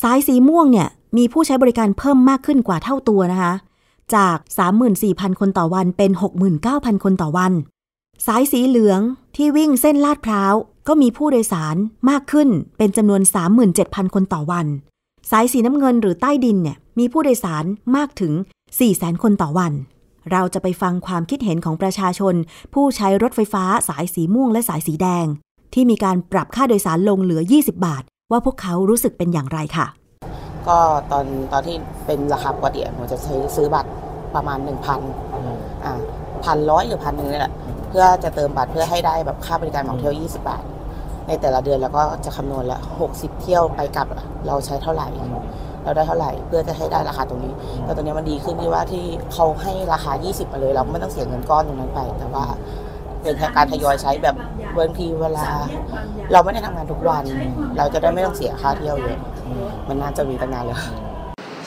[0.02, 3.54] สายสีม่วงเนี่ยมีผู้ใช้บริการเพิ่มมากขึ้นกว่าเท่าตัวนะคะ
[4.16, 4.38] จาก
[4.90, 6.12] 34,000 คนต่อวันเป็น
[6.58, 7.54] 69,000 คนต่อวัน
[8.26, 9.02] สายสีเหลือง
[9.36, 10.54] ที่วิ่งเส้นลาดพร้าว
[10.88, 11.76] ก็มีผู้โดยสาร
[12.10, 13.22] มากขึ้นเป็นจำนวน
[13.68, 14.68] 37,000 คนต่อวัน
[15.34, 17.66] สายสีน้ำเงินหรือใต้ดินเนี่ยมีผู้โดยสาร
[17.96, 18.34] มากถึง
[18.78, 19.74] 400,000คนต่อวัน
[20.32, 22.36] เราจะไปฟังความคิดเห็นของประชาชน
[22.74, 25.26] ผู้ใช้รถไฟฟ้าสายสีม่วงและสายสีแดง
[25.74, 29.88] ที่มีการปรับค่าโดยสารลงเหลือ 20 บาท ว่าพวกเขารู้สึกเป็นอย่างไรค่ะ
[30.68, 30.78] ก็
[31.12, 33.90] ตอนตอนที่เป็นราคาปกติหนูจะซื้อซื้อบัตร
[34.36, 36.00] ประมาณ 1,000อ่า
[36.44, 37.54] พันร้อยหรือพันหนึ่งนี่แหละ
[37.90, 40.64] เพื่อจะเติมบัตรเพื่อให้ได้แบบค่าบริการของเที่ยว 20 บาท
[41.30, 45.08] ในแต่ละเดือนแล้วก็จะคำนวณละ60 เที่ยวไปกลับอะเราใช้เท่าไหร่
[45.84, 52.46] เราได้เท่าไหร่เพื่อจะให้ได้ราคาตรงนี้ แต่ตรงนี้มันดีขึ้นที่ว่าที่เขาให้ราคา 20มาเลย เราไม่ต้องเสียเงินก้อนตรงนั้นไป แต่ว่า
[53.22, 54.36] เป็นแค่การทยอยใช้แบบ
[54.78, 55.48] บางทีเวลา
[56.32, 57.24] เราไม่ได้ทำงานทุกวัน
[57.78, 59.20] เราจะได้ไม่ต้องเสียค่าเที่ยวเยอะ
[59.88, 60.82] มันน่าจะมีตั้งนานแล้ว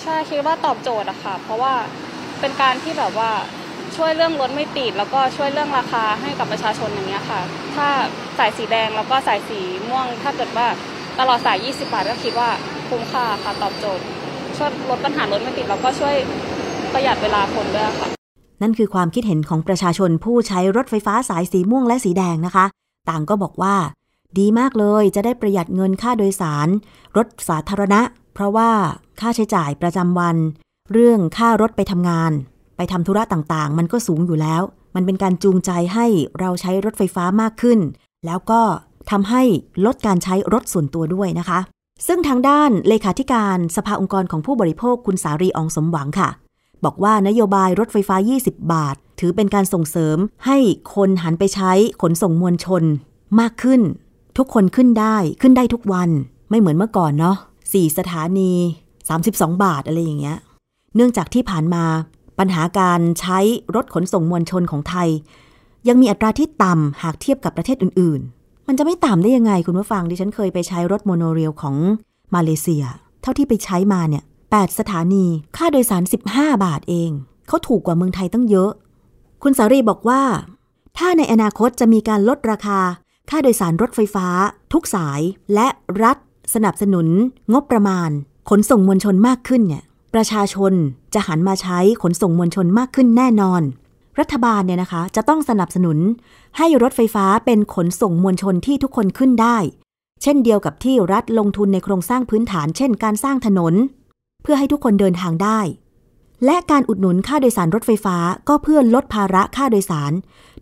[0.02, 1.72] ใช่คิดว่าตอบโจทย์อะค่ะ เพราะว่า
[2.40, 3.30] เป็นการที่แบบว่า
[3.96, 7.40] ช่วยเรื่องรถไม่ติด แล้วก็ช่วยเรื่องราคาให้กับประชาชนอย่างเงี้ยค่ะ
[7.74, 7.88] ถ้า
[8.38, 10.66] สายสีแดงแล้วก็สายสีม่วง ถ้าเกิดว่า
[11.18, 12.50] ตลอดสาย 20 บาทก็คิดว่า
[12.88, 14.04] คุ้มค่าค่ะตอบโจทย์
[14.56, 16.14] ช่วยลดปัญหารถไม่ติดแล้วก็ช่วย
[16.92, 18.08] ประหยัดเวลาคนด้วยค่ะ
[18.62, 22.64] นั่นคือความคิดเห็นของประชาชนผู้ใช้รถไฟฟ้าสายสีม่วงและสีแดงนะคะ
[23.08, 23.74] ต่างก็บอกว่า
[24.38, 26.68] ดีมากเลยจะได้ประหยัดเงินค่าโดยสาร
[27.16, 28.00] รถสาธารณะ
[28.34, 28.70] เพราะว่า
[29.20, 30.36] ค่าใช้จ่ายประจำวัน
[30.92, 32.32] เรื่องค่ารถไปทำงาน
[32.76, 34.62] ไปทำธุระต่างๆ มันก็สูงอยู่แล้ว
[34.94, 36.06] มันเป็นการจูงใจให้
[36.40, 37.78] เราใช้รถไฟฟ้ามากขึ้น
[38.26, 38.62] แล้วก็
[39.10, 39.42] ทำให้
[39.86, 41.60] ลดการใช้รถส่วนตัวด้วยนะคะ
[42.06, 46.28] ซึ่งทางด้านเลขาธิการสภาองค์กรของผู้บริโภคคุณสารีองสมหวังค่ะ
[46.84, 50.58] บอกว่านโยบายรถไฟฟ้า 20 บาท ถือเป็นการส่งเสริมให้
[50.94, 52.82] คนหันไปใช้ขนส่งมวลชน
[53.40, 53.80] มากขึ้น
[54.38, 56.10] ทุกคนขึ้นได้ขึ้นได้ทุกวัน
[56.50, 58.52] ไม่เหมือนเมื่อก่อนเนาะ4สถานี
[59.08, 60.38] 32 บาทอะไรอย่างเงี้ย
[60.96, 61.84] เนื่องจากที่ผ่านมา
[62.42, 63.38] ปัญหาการใช้
[63.74, 65.08] รถขนส่งมวลชนของไทย
[65.88, 71.76] ยังมีอัตราที่ต่ำหากเทียบกับประเทศอื่น ๆ มันจะไม่ต่ำได้ยังไงคุณผู้ฟังดิฉันเคยไปใช้รถโมโนเรลของ
[72.34, 72.84] มาเลเซีย
[73.22, 75.26] เท่าที่ไปใช้มาเนี่ย8สถานี
[75.56, 76.02] ค่าโดยสาร
[76.32, 77.10] 15 บาทเอง
[77.48, 78.70] เขาถูกกว่าเมืองไทยตั้งเยอะ
[79.42, 80.22] คุณสารีบอกว่า
[80.98, 82.80] ถ้าในอนาคตจะมีการลดราคา
[83.30, 84.26] ค่าโดยสารรถไฟฟ้า
[84.72, 85.20] ทุกสาย
[85.54, 85.68] และ
[86.02, 86.16] รัฐ
[86.54, 87.06] สนับสนุน
[87.52, 88.10] งบประมาณ
[88.50, 90.72] ขนส่งมวลชนมากขึ้นเนี่ย ประชาชน
[91.14, 93.62] จะหันมาใช้ขนส่งมวลชนมากขึ้นแน่นอน
[94.20, 95.98] รัฐบาลเนี่ยนะคะ จะต้องสนับสนุน
[96.58, 99.58] ให้รถไฟฟ้าเป็นขนส่งมวลชนที่ทุกคนขึ้นได้
[100.22, 103.74] เช่นเดียวกับที่รัฐลงทุนในโครงสร้างพื้นฐาน เช่น การสร้างถนน
[104.42, 105.60] เพื่อให้ทุกคนเดินทางได้
[106.44, 108.16] และการอุดหนุนค่าโดยสารรถไฟฟ้า
[108.48, 110.12] ก็เพื่อลดภาระค่าโดยสาร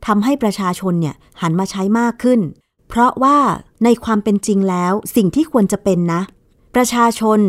[0.07, 2.41] ทำให้ประชาชนเนี่ยหันมาใช้มากขึ้น
[2.89, 3.39] เพราะว่า
[3.85, 6.23] ในความเป็นจริงแล้วสิ่งที่ควรจะเป็นนะ
[6.75, 7.41] ประชาชน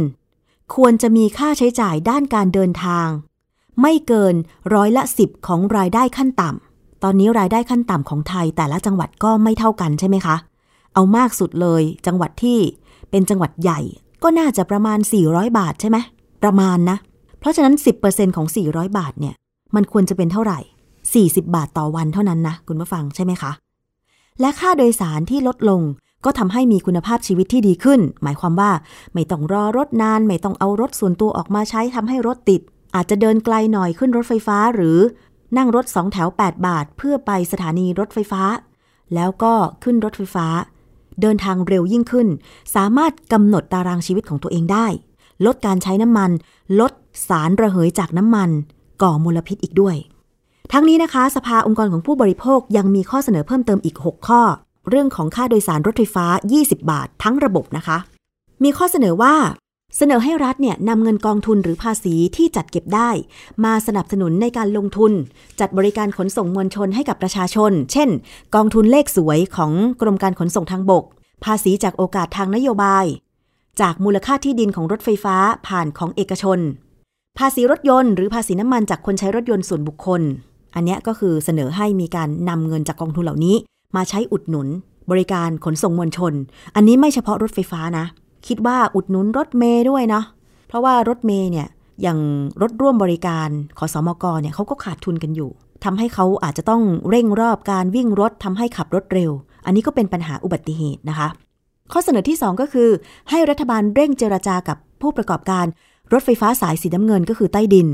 [0.76, 3.08] ควรจะมีค่าใช้จ่ายด้านการเดินทาง
[3.82, 4.36] ไม่เกิน
[4.74, 10.36] ร้อยละสิบของรายได้ขั้นต่ำตอนนี้รายได้ขั้นต่ำของไทยแต่ละจังหวัดก็ไม่เท่ากันใช่ไหมคะ
[10.94, 12.60] เอามากสุดเลย จังหวัดที่
[13.12, 13.80] เป็นจังหวัดใหญ่
[14.24, 15.98] ก็น่าจะประมาณ 400 บาทใช่ไหม
[16.44, 16.98] ประมาณนะ
[17.40, 19.36] เพราะฉะนั้น 10%ของ 400 บาทเนี่ย
[19.76, 20.60] มันควรจะเป็นเท่าไหร่
[21.06, 23.52] 40 บาทต่อวันเท่านั้นนะ คุณผู้ฟังใช่ไหมคะ
[24.40, 25.82] และค่าโดยสารที่ลดลง
[26.26, 28.72] ก็ทำให้มีคุณภาพชีวิตที่ดีขึ้น หมายความว่า
[29.14, 32.62] ไม่ต้องรอรถนาน ไม่ต้องเอารถส่วนตัวออกมาใช้ทำให้รถติด
[32.96, 34.98] อาจจะเดินไกลหน่อยขึ้นรถไฟฟ้า หรือ
[35.58, 38.42] นั่งรถสองแถว 8 บาท เพื่อไปสถานีรถไฟฟ้า
[39.16, 39.54] แล้วก็
[39.84, 40.48] ขึ้นรถไฟฟ้า
[41.22, 42.28] เดินทางเร็วยิ่งขึ้น
[42.76, 44.88] สามารถกำหนดตารางชีวิตของตัวเองได้
[45.46, 46.32] ลดการใช้น้ำมัน
[46.80, 46.92] ลด
[47.28, 48.50] สารระเหยจากน้ำมัน
[49.02, 49.96] ก่อมลพิษอีกด้วย
[50.72, 54.42] ทั้งนี้นะคะ สภาองค์กรของผู้บริโภคยังมีข้อเสนอเพิ่มเติมอีก 6 ข้อ
[54.90, 56.26] เรื่องของค่าโดยสารรถไฟฟ้า
[56.60, 57.98] 20 บาททั้งระบบนะคะ
[58.64, 59.36] มีข้อเสนอว่า
[59.98, 63.10] เสนอให้รัฐเนี่ยนำเงินกองทุนหรือภาษีที่จัดเก็บได้
[63.64, 65.12] มาสนับสนุนในการลงทุน
[65.60, 68.10] จัดบริการขนส่งมวลชนให้กับประชาชน เช่น
[68.56, 71.04] กองทุนเลขสวยของกรมการขนส่งทางบก
[71.46, 73.06] ภาษีจากโอกาสทางนโยบาย
[73.82, 75.36] จากมูลค่าที่ดินของรถไฟฟ้า
[75.68, 76.60] ผ่านของเอกชน
[77.38, 80.22] ภาษีรถยนต์ หรือภาษีน้ำมันจากคนใช้รถยนต์ส่วนบุคคล
[80.76, 83.56] อันนี้ก็คือเสนอให้มีการนำเงินจากกองทุนเหล่านี้
[83.96, 84.68] มาใช้อุดหนุน
[85.12, 86.34] บริการขนส่งมวลชน
[86.76, 88.06] อันนี้ไม่เฉพาะรถไฟฟ้านะ
[88.48, 90.26] คิดว่าอุดหนุนรถเมย์ด้วยเนาะ
[90.68, 91.68] เพราะว่ารถเมย์เนี่ย
[92.02, 92.20] อย่าง
[92.62, 95.52] รถร่วมบริการขอสมกเนี่ยเขาก็ขาดทุนกันอยู่
[95.84, 99.32] ทำให้เขาอาจจะต้องเร่งรอบการวิ่งรถทำให้ขับรถเร็ว
[99.66, 101.28] อันนี้ก็เป็นปัญหาอุบัติเหตุนะคะ
[101.92, 102.90] ข้อเสนอที่ 2 ก็คือ
[103.30, 105.66] ให้รัฐบาลเร่งเจรจากับผู้ประกอบการ
[106.14, 107.88] รถไฟฟ้าสายสีน้ำเงินก็คือใต้ดิน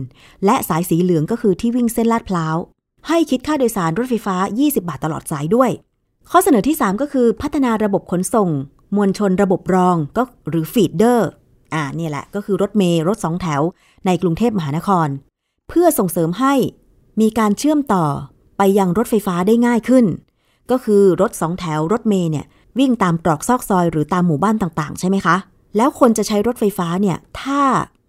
[0.46, 2.58] และสายสีเหลืองก็คือที่วิ่งเส้นลาดพร้าว
[3.08, 5.70] ให้คิดค่าโดยสารรถไฟฟ้า 20 บาทตลอดสายด้วย
[6.32, 8.50] ข้อเสนอที่ 3 ก็คือพัฒนาระบบขนส่ง
[8.96, 11.28] มวลชนระบบรองก็หรือ feeder
[11.74, 13.62] อ่าเนี่ยแหละก็คือรถเมล์รถสองแถว
[14.06, 15.08] ในกรุงเทพมหานคร
[15.70, 16.54] เพื่อส่งเสริมให้
[17.22, 18.06] มีการเชื่อมต่อ
[18.58, 20.06] ไปยังรถไฟฟ้าได้ง่ายขึ้น
[20.72, 22.46] ก็คือรถสองแถวรถเมล์เนี่ย
[22.80, 25.36] วิ่งตามตรอกซอกซอยหรือตามหมู่บ้านต่างๆ ใช่ไหมคะ
[25.78, 27.62] แล้วคนจะใช้รถไฟฟ้าเนี่ยถ้า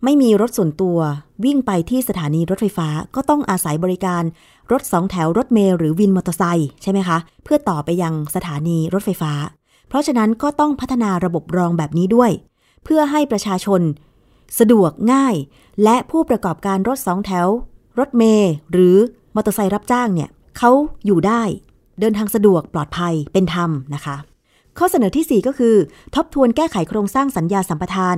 [0.04, 0.98] ไม่มีรถส่วนตัว
[1.44, 4.22] วิ่งไปที่สถานีรถไฟฟ้าก็ต้องอาศัยบริการ
[4.72, 9.32] รถสองแถวรถเมล์หรือวินมอเตอร์ไซค์ใช่ไหมคะ เพื่อต่อไปยังสถานีรถไฟฟ้า
[9.88, 12.30] เพราะฉะนั้นก็ต้องพัฒนาระบบรองแบบนี้ด้วย
[12.84, 13.80] เพื่อให้ประชาชน
[14.58, 15.34] สะดวกง่าย
[15.84, 17.46] และผู้ประกอบการรถสองแถว
[17.98, 18.96] รถเมล์หรือ
[19.34, 20.70] มอเตอร์ไซค์รับจ้างเนี่ยเขา
[21.06, 21.42] อยู่ได้
[22.00, 24.16] เดินทางสะดวกปลอดภัยเป็นธรรมนะคะ
[24.78, 25.76] ข้อเสนอที่ 4 ก็คือ
[26.14, 28.16] ทบทวนแก้ไขโครงสร้างสัญญาสัมปทาน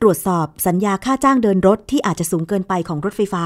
[0.00, 3.44] ตรวจสอบสัญญาค่าจ้างเดินรถที่อาจจะสูงเกินไปของรถไฟฟ้า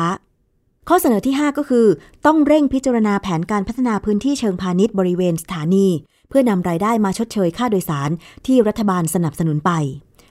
[0.88, 1.86] ข้อเสนอที่ 5 ก็คือ
[2.26, 5.86] ต้องเร่งพิจารณาแผนการพัฒนาพื้นที่เชิงพาณิชย์บริเวณสถานี
[6.28, 8.10] เพื่อนำรายได้มาชดเชยค่าโดยสาร
[8.46, 9.70] ที่รัฐบาลสนับสนุนไป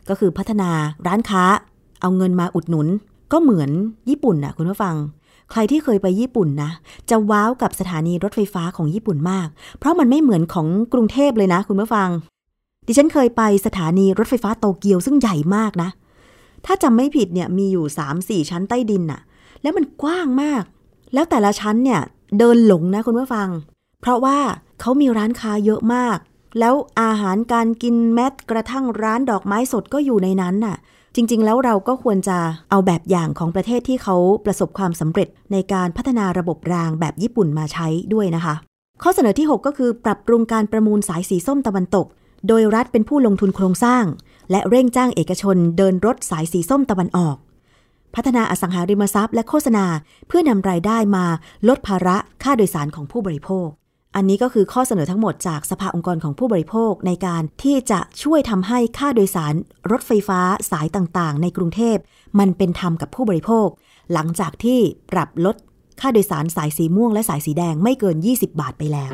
[0.09, 0.69] ก็คือพัฒนา
[1.07, 1.43] ร้านค้า
[2.01, 2.87] เอาเงินมาอุดหนุน
[3.31, 3.69] ก็เหมือน
[4.09, 4.95] ญี่ปุ่นนะคุณผู้ฟัง
[5.51, 6.71] ใครที่เคยไปญี่ปุ่นนะ
[7.09, 9.47] จะว้าวกับสถานีรถไฟฟ้าของญี่ปุ่นมาก
[9.79, 12.09] เพราะมันไม่เหมือนของกรุงเทพเลยนะ คุณผู้ฟัง
[12.87, 15.89] ดิฉันเคยไปสถานีรถไฟฟ้าโตเกียวซึ่งใหญ่มากนะ
[16.65, 17.85] ถ้าจำไม่ผิดเนี่ยมีอยู่
[18.17, 19.21] 3-4ชั้นใต้ดินน่ะ
[19.61, 20.63] แล้วมันกว้างมาก
[21.13, 22.01] แล้วแต่ละชั้นเนี่ย
[22.37, 23.49] เดินหลงนะคุณผู้ฟัง
[24.01, 24.37] เพราะว่า
[24.79, 26.17] เขามีร้านค้าเยอะมาก
[26.59, 30.77] แล้วอาหารการกินแม้กระทั่งร้านดอกไม้สดก็อยู่ในนั้นน่ะ
[31.15, 32.37] จริง ๆ แล้วเราก็ควรจะ
[32.69, 38.55] เอาแบบอย่างของประเทศที่เขาประสบความสำเร็จในการพัฒนาระบบรางแบบญี่ปุ่นมาใช้ด้วยนะคะ
[39.03, 42.05] ข้อเสนอที่ 6 ก็คือปรับปรุงการประมูลสายสีส้มตะวันตก
[42.47, 44.03] โดยรัฐเป็นผู้ลงทุนโครงสร้าง
[44.51, 47.35] และเร่งจ้างเอกชนเดินรถสายสีส้มตะวันออก
[48.15, 49.85] พัฒนาอสังหาริมทรัพย์และโฆษณา
[50.27, 51.25] เพื่อนำรายได้มา
[51.67, 53.67] ลดภาระค่าโดยสารของผู้บริโภค
[54.15, 59.53] อันนี้ก็คือข้อเสนอทั้งหมดจากสภาองค์กรของผู้บริโภคในการที่จะช่วยทำให้ค่าโดยสาร
[59.91, 60.39] รถไฟฟ้า
[60.71, 61.97] สายต่างๆ ในกรุงเทพ
[62.39, 63.67] มันเป็นธรรมกับผู้บริโภค
[64.13, 64.79] หลังจากที่
[65.11, 65.55] ปรับลด
[66.01, 69.11] ค่าโดยสารสายสีม่วงและสายสีแดงไม่เกิน 20 บาทไปแล้ว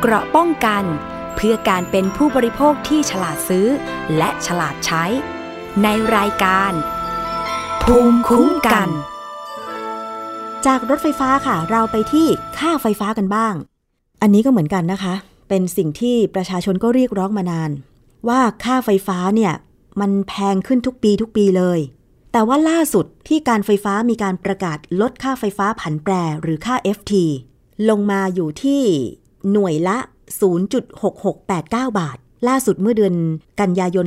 [0.00, 0.84] เกราะป้องกัน
[1.36, 3.66] เพื่อการเป็นผู้บริโภคที่ฉลาดซื้อ
[4.16, 5.04] และฉลาดใช้
[5.82, 6.72] ในรายการ
[7.82, 8.88] ภูมิคุ้มกัน
[10.66, 12.26] จากรถไฟฟ้าค่ะ เราไปที่
[12.58, 13.54] ค่าไฟฟ้ากันบ้าง
[14.22, 15.14] อันนี้ก็เหมือนกันนะคะ
[15.48, 17.70] เป็นสิ่งที่ประชาชนก็เรียกร้องมานาน
[18.28, 19.52] ว่าค่าไฟฟ้าเนี่ย
[20.00, 21.78] มันแพงขึ้นทุกปีทุกปีเลย
[22.32, 26.12] แต่ว่าล่าสุดที่การไฟฟ้ามีการประกาศลดค่าไฟฟ้าผันแปร
[26.42, 27.12] หรือค่า FT
[27.88, 28.82] ลงมาอยู่ที่
[29.52, 29.98] หน่วยละ
[30.40, 32.16] 0.6689 บาท
[32.48, 33.14] ล่าสุดเมื่อเดือน
[33.60, 34.06] กันยายน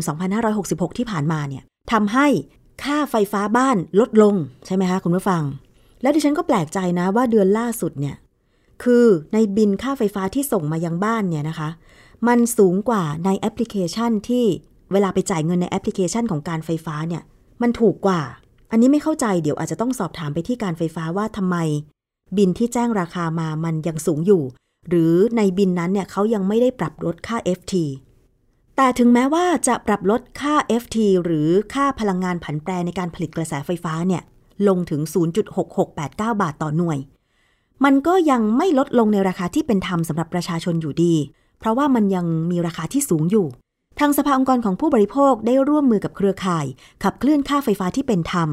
[0.50, 2.28] 2566 ที่ผ่านมาเนี่ยทำให้
[2.86, 5.43] ค่าไฟฟ้าบ้านลดลงใช่ไหมคะคุณผู้ฟัง
[6.02, 8.15] แล้วดิฉันก็แปลกใจนะว่าเดือนล่าสุดเนี่ย
[8.84, 11.69] คือในบิลค่าไฟฟ้าที่ส่งมายังบ้านเนี่ยนะคะ
[12.28, 14.46] มันสูงกว่าในแอปพลิเคชันที่
[14.91, 17.24] เวลาไปจ่ายเงินในแอปพลิเคชันของการไฟฟ้าเนี่ย
[17.62, 18.22] มันถูกกว่า
[18.72, 21.58] อันนี้ไม่เข้าใจเดี๋ยวอาจจะต้องสอบถามไปที่การไฟฟ้าว่าทำไม
[22.38, 24.43] บิลที่แจ้งราคามามันยังสูงอยู่
[24.89, 27.74] หรือในบินนั้นเนี่ยเขายังไม่ได้ปรับลดค่า FT
[28.76, 34.22] แต่ถึงแม้ว่าจะปรับลดค่า FT หรือค่าพลังงานผันแปรในการผลิตกระแสไฟฟ้าเนี่ย
[34.68, 35.02] ลงถึง
[35.72, 36.98] 0.6689 บาทต่อหน่วย
[37.84, 41.14] มันก็ยังไม่ลดลงในราคาที่เป็นธรรมสำหรับประชาชนอยู่ดี
[41.60, 43.48] เพราะว่ามันยังมีราคาที่สูงอยู่
[44.00, 46.66] ทางสภาองค์กรของผู้บริโภคได้ร่วมมือกับเครือข่าย
[47.04, 48.50] ขับเคลื่อนค่าไฟฟ้าที่เป็นธรรม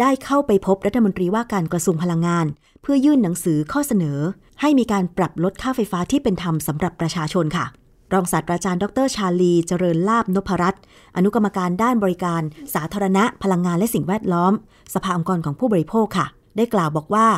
[0.00, 2.46] ได้เข้าไปพบรัฐมนตรีว่าการกระทรวงพลังงาน
[2.82, 4.18] เพื่อยื่นหนังสือข้อเสนอ
[4.60, 7.66] ให้มีการปรับลดค่าไฟฟ้าที่เป็นธรรมสำหรับประชาชนค่ะ
[8.14, 10.82] รองศาสตราจารย์ ดรชาลี เจริญลาบนพรัตน์
[11.16, 12.42] อนุกรรมการด้านบริการ
[12.74, 14.52] สาธารณะ พลังงานและสิ่งแวดล้อม
[14.94, 17.28] สภาองค์กรของผู้บริโภคค่ะ ได้กล่าวบอกว่า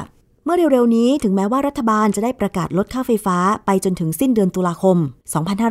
[0.44, 4.96] เมื่อเร็วๆนี้ถึงแม้ว่ารัฐบาลจะได้ประกาศลดค่าไฟฟ้าไปจนถึงสิ้นเดือนตุลาคม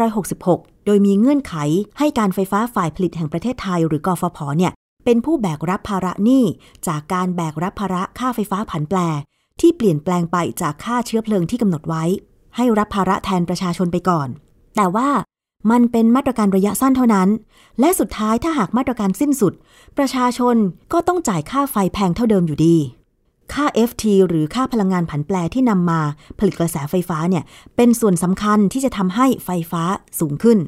[0.05, 1.55] 2566 โดยมีเงื่อนไข
[1.99, 4.71] ให้การไฟฟ้าฝ่ายผลิตแห่งประเทศไทย หรือกฟผเนี่ย
[5.05, 6.43] เป็นผู้แบกรับภาระหนี้
[6.87, 8.99] จากการแบกรับภาระค่าไฟฟ้าผันแปร
[9.59, 12.03] ที่เปลี่ยนแปลงไปจากค่าเชื้อเพลิงที่กำหนดไว้
[12.55, 14.29] ให้รับภาระแทนประชาชนไปก่อน
[14.75, 15.09] แต่ว่า
[15.71, 17.29] มันเป็นมาตรการระยะสั้นเท่านั้น
[17.79, 19.53] และสุดท้ายถ้าหากมาตรการสิ้นสุด
[19.97, 20.55] ประชาชน
[20.93, 22.75] ก็ต้องจ่ายค่าไฟแพงเท่าเดิมอยู่ดี
[23.53, 26.01] ค่า FT หรือค่าพลังงานผันแปรที่นำมา
[26.39, 27.43] ผลิตกระแสไฟฟ้าเนี่ย
[27.75, 29.83] เป็นส่วนสำคัญที่จะทำให้ไฟฟ้า
[30.19, 30.59] สูงขึ้น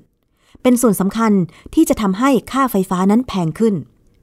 [0.63, 1.31] เป็นส่วนสำคัญ
[1.75, 3.75] ที่จะทำให้ค่าไฟฟ้านั้นแพงขึ้น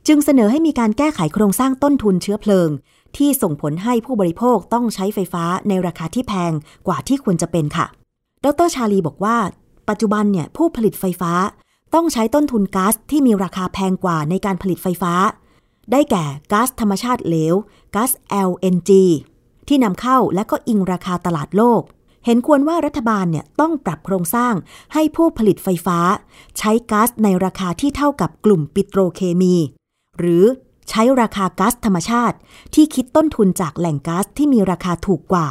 [0.08, 2.68] จึงเสนอให้มีการแก้ไขโครงสร้างต้นทุนเชื้อเพลิง
[3.16, 6.52] ที่ส่งผลให้ผู้บริโภคต้องใช้ไฟฟ้าในราคาที่แพง
[6.86, 7.86] กว่าที่ควรจะเป็นค่ะ
[8.44, 9.36] ดรชาลีบอกว่า
[9.88, 11.32] ปัจจุบันเนี่ยผู้ผลิตไฟฟ้า
[11.94, 15.14] ต้องใช้ต้นทุนก๊าซที่มีราคาแพงกว่าในการผลิตไฟฟ้า
[15.92, 17.54] ได้แก่ก๊าซธรรมชาติเหลว
[17.94, 18.10] ก๊าซ
[18.48, 18.90] LNG
[19.68, 21.82] ที่นำเข้าและก็อิงราคาตลาดโลก
[22.24, 24.54] เห็นควรว่ารัฐบาลเนี่ยต้องปรับโครงสร้าง
[24.94, 25.98] ให้ผู้ผลิตไฟฟ้า
[26.58, 29.54] ใช้ก๊าซในราคาที่เท่ากับกลุ่มปิโตรเคมี
[30.18, 30.44] หรือ
[30.90, 32.36] ใช้ราคาก๊าซธรรมชาติ
[32.74, 35.48] ที่คิดต้นทุนจากแหล่งก๊าซที่มีราคาถูกกว่า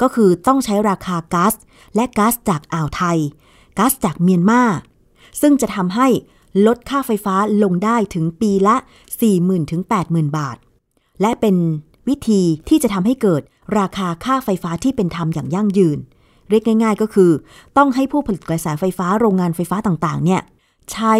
[0.00, 1.54] ก็คือต้องใช้ราคาก๊าซ
[1.94, 3.18] และก๊าซจากอ่าวไทย
[3.78, 4.62] ก๊าซจากเมียนมา
[5.40, 6.08] ซึ่งจะทำให้
[6.66, 8.76] ลดค่าไฟฟ้าลงได้ถึงปีละ
[9.22, 10.56] 40,000ถึง80,000 บาท
[11.20, 11.56] และเป็น
[12.08, 13.42] วิธีที่จะทำให้เกิด
[13.78, 15.98] ราคาค่าไฟฟ้าที่เป็นธรรมอย่างยั่งยืน
[16.48, 17.30] เรียกง่าย ๆ ก็คือ
[17.76, 20.42] ต้องให้ผู้ผลิตกระแสไฟฟ้าโรงงานไฟฟ้าต่างๆ เนี่ย
[20.92, 21.14] ใช้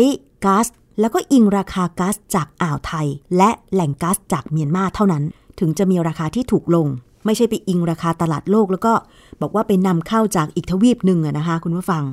[0.45, 0.67] ก๊าซ
[1.01, 5.25] แล้วก็อิงราคาก๊าซจากอ่าวไทย และแหล่งก๊าซจากเมียนมาเท่านั้น
[5.61, 6.87] ถึงจะมีราคาที่ถูกลง
[7.25, 8.93] ไม่ใช่ไปอิงราคาตลาดโลก แล้วก็
[9.41, 12.05] บอกว่าไปนำเข้าจากอีกทวีปหนึ่งนะคะคุณผู้ฟัง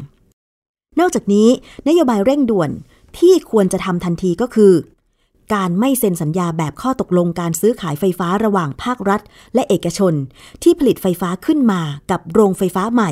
[1.00, 1.48] นอกจากนี้
[1.88, 2.70] นโยบายเร่งด่วน
[3.18, 4.74] ที่ควรจะทำทันทีก็คือ
[5.54, 9.22] การไม่เซ็นสัญญาแบบข้อตกลงการซื้อขายไฟฟ้าระหว่างภาครัฐ
[9.54, 10.14] และเอกชน
[10.64, 13.12] ที่ผลิตไฟฟ้าขึ้นมากับโรงไฟฟ้าใหม่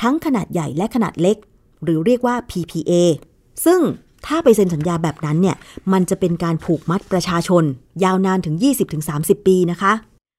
[0.00, 1.36] ทั้งขนาดใหญ่และขนาดเล็ก
[1.84, 2.92] หรือเรียกว่า PPA
[3.64, 3.80] ซึ่ง
[4.26, 5.56] ถ้าไปเซ็นสัญญาแบบนั้นเนี่ย
[5.92, 7.64] มันจะเป็นการผูกมัดประชาชน
[8.04, 8.56] ยาวนานถึง
[9.02, 9.92] 20-30 ปีนะคะ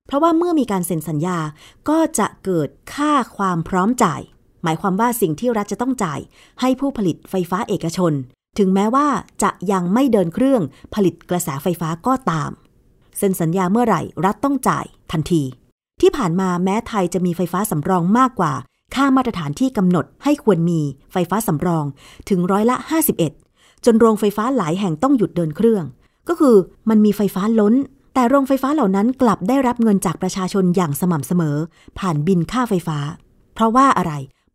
[0.08, 1.38] เพราะว่าเมื่อมีการเซ็นสัญญา
[1.90, 4.22] ก็จะเกิดค่าความพร้อมจ่าย
[4.64, 6.20] หมายความว่าสิ่งที่รัฐจะต้องจ่าย
[6.62, 8.14] ให้ผู้ผลิตไฟฟ้าเอกชน
[8.58, 9.08] ถึงแม้ว่า
[9.44, 10.62] จะยังไม่เดินเครื่อง
[10.96, 12.52] ผลิตกระแสไฟฟ้าก็ตาม
[13.18, 15.44] เซ็นสัญญาเมื่อไหร่รัฐต้องจ่ายทันที
[16.02, 18.54] ที่ผ่านมาแม้ไทยจะมีไฟฟ้าสำรองมากกว่า
[18.96, 21.86] ค่ามาตรฐานที่กำหนดให้ควรมีไฟฟ้าสำรอง
[22.30, 22.76] ถึงร้อยละ
[23.30, 25.86] 51 จนโรงไฟฟ้าหลายแห่งต้องหยุดเดินเครื่อง
[26.28, 26.56] ก็คือ
[26.90, 27.74] มันมีไฟฟ้าล้น
[28.14, 31.58] แต่โรงไฟฟ้าเหล่านั้นกลับได้รับเงินจากประชาชนอย่างสม่ำเสมอ
[32.00, 32.98] ผ่านบินค่าไฟฟ้า
[33.54, 34.14] เพราะว่าอะไร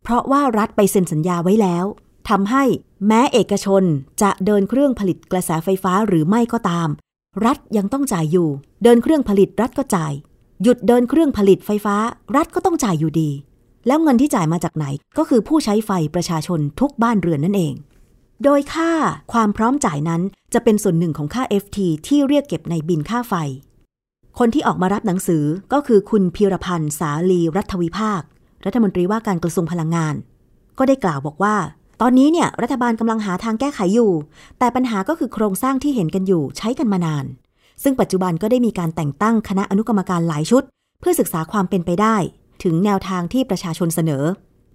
[0.09, 1.85] เพราะว่ารัฐไปเซ็นสัญญาไว้แล้ว
[2.29, 2.63] ทำให้
[3.07, 3.83] แม้เอกชน
[4.21, 6.89] จะเดินเครื่องผลิตกระแสไฟฟ้าหรือไม่ก็ตาม
[7.45, 8.49] รัฐยังต้องจ่ายอยู่
[8.83, 10.13] เดินเครื่องผลิตรัฐก็จ่าย
[10.63, 11.95] หยุดเดินเครื่องผลิตไฟฟ้า
[12.35, 13.29] รัฐก็ต้องจ่ายอยู่ดี
[13.87, 14.85] แล้วเงินที่จ่ายมาจากไหน
[15.17, 17.73] ก็คือผู้ใช้ไฟประชาชนทุกบ้านเรือนนั่นเอง
[18.43, 18.91] โดยค่า
[19.33, 20.21] ความพร้อมจ่ายนั้น
[20.53, 23.33] จะเป็นส่วนหนึ่งของค่า FT ที่เรียกเก็บในบินค่าไฟ
[24.39, 25.43] คนที่ออกมารับหนังสือ
[25.73, 28.23] ก็คือคุณพีรพันธ์สาลีรัฐวิภาค
[28.65, 30.15] รัฐมนตรีว่าการกระทรวงพลังงาน
[30.77, 31.55] ก็ได้กล่าวบอกว่า
[32.01, 34.11] ตอนนี้เนี่ยรัฐบาลกำลังหาทางแก้ไขอยู่
[34.59, 37.25] แต่ปัญหาก็คือโครงสร้างที่เห็นกันอยู่ใช้กันมานาน
[37.83, 40.63] ซึ่งปัจจุบันก็ได้มีการแต่งตั้งคณะอนุกรรมการหลายชุด
[40.99, 42.15] เพื่อศึกษาความเป็นไปได้
[42.63, 44.23] ถึงแนวทางที่ประชาชนเสนอ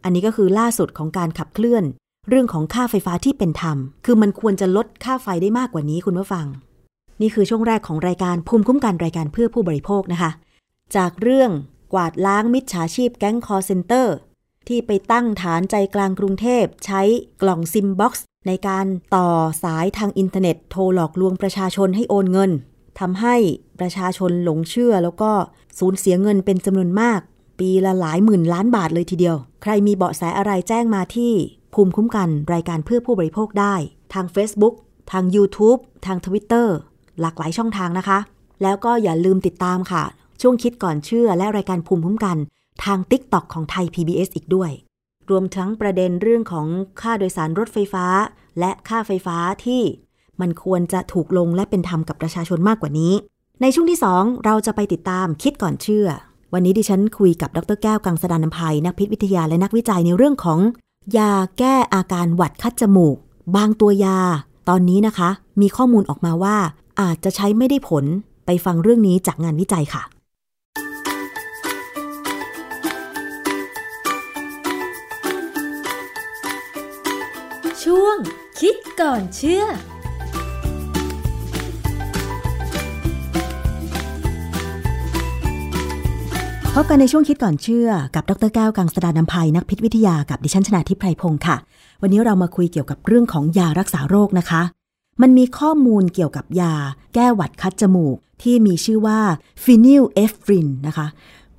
[0.05, 1.85] อันนี้ก็คือล่าสุดของการขับเคลื่อน
[2.29, 6.47] เรื่องของค่าไฟฟ้าที่เป็นธรรม คือมันควรจะลดค่าไฟได้มากกว่านี้คุณผู้ฟัง
[7.21, 10.31] นี่คือช่วงแรกของรายการภูมิคุ้มกันรายการเพื่อผู้บริโภคนะคะ
[10.97, 11.51] จากเรื่อง
[11.93, 14.15] กวาดล้างมิจฉาชีพแก๊งคอลเซ็นเตอร์
[14.69, 17.03] ที่ไปตั้งฐานใจกลางกรุงเทพใช้
[17.43, 19.29] กล่อง SIM box ในการต่อ
[19.65, 22.51] สายทางอินเทอร์เน็ตโทรหลอกลวงประชาชนให้โอนเงิน
[23.01, 23.37] ทำให้
[23.81, 25.33] ประชาชนหลงเชื่อแล้วก็
[25.79, 27.21] สูญเสียเงินเป็นจำนวนมาก
[27.61, 31.33] ปีละหลายหมื่นล้านบาทเลยทีเดียว ใครมีเบาะแสอะไรแจ้งมาที่
[31.75, 33.75] ภูมิคุ้มกันรายการเพื่อผู้บริโภคได้
[34.15, 34.75] ทาง Facebook
[35.13, 36.67] ทาง YouTube ทาง Twitter
[37.21, 38.19] หลากหลายช่องทางนะคะ
[38.63, 40.05] แล้วก็อย่าลืมติดตามค่ะ
[40.43, 42.37] ช่วงคิดก่อนเชื่อและรายการภูมิคุ้มกัน
[42.85, 44.71] ทาง TikTok ของไทย PBS อีกด้วย
[45.31, 46.67] รวมทั้งประเด็นเรื่องของ
[47.01, 48.07] ค่าโดยสารรถไฟฟ้า
[48.59, 49.83] และค่าไฟฟ้าที่
[50.41, 53.13] มันควรจะถูกลงและเป็นธรรมกับประชาชนมากกว่านี้
[53.63, 56.07] ในช่วงที่ 2 เราจะไปติดตามคิดก่อนเชื่อ
[56.53, 60.61] วันนี้ดิฉันคุยกับดรแก้วกังสดานนภัยนักพิษวิทยาและนักวิจัยในเรื่องของ
[61.17, 63.17] ยาแก้อาการหวัดคัดจมูก
[63.57, 64.19] บางตัวยา
[64.69, 66.57] ตอนนี้นะคะ มีข้อมูลออกมาว่า
[67.01, 68.05] อาจจะใช้ไม่ได้ผล
[68.47, 70.05] ไปฟังเรื่องนี้จากงานวิจัยค่ะ
[77.95, 78.19] ช่วง
[78.61, 79.65] คิดก่อนเชื่อ
[86.75, 91.57] พบกันในช่วงคิดก่อนเชื่อ กับดร.แก้วกังสดาลอำไพนักพิษวิทยากับดิฉันชนาธิป ไพรพงค์ค่ะ
[92.03, 94.63] วันนี้เรามาคุยเกี่ยวกับเรื่องของยารักษาโรคนะคะ
[95.23, 96.75] มันมีข้อมูลเกี่ยวกับยา
[97.15, 99.21] แก้หวัดคัดจมูก ที่มีชื่อว่า
[99.62, 101.07] phenylephrine นะคะ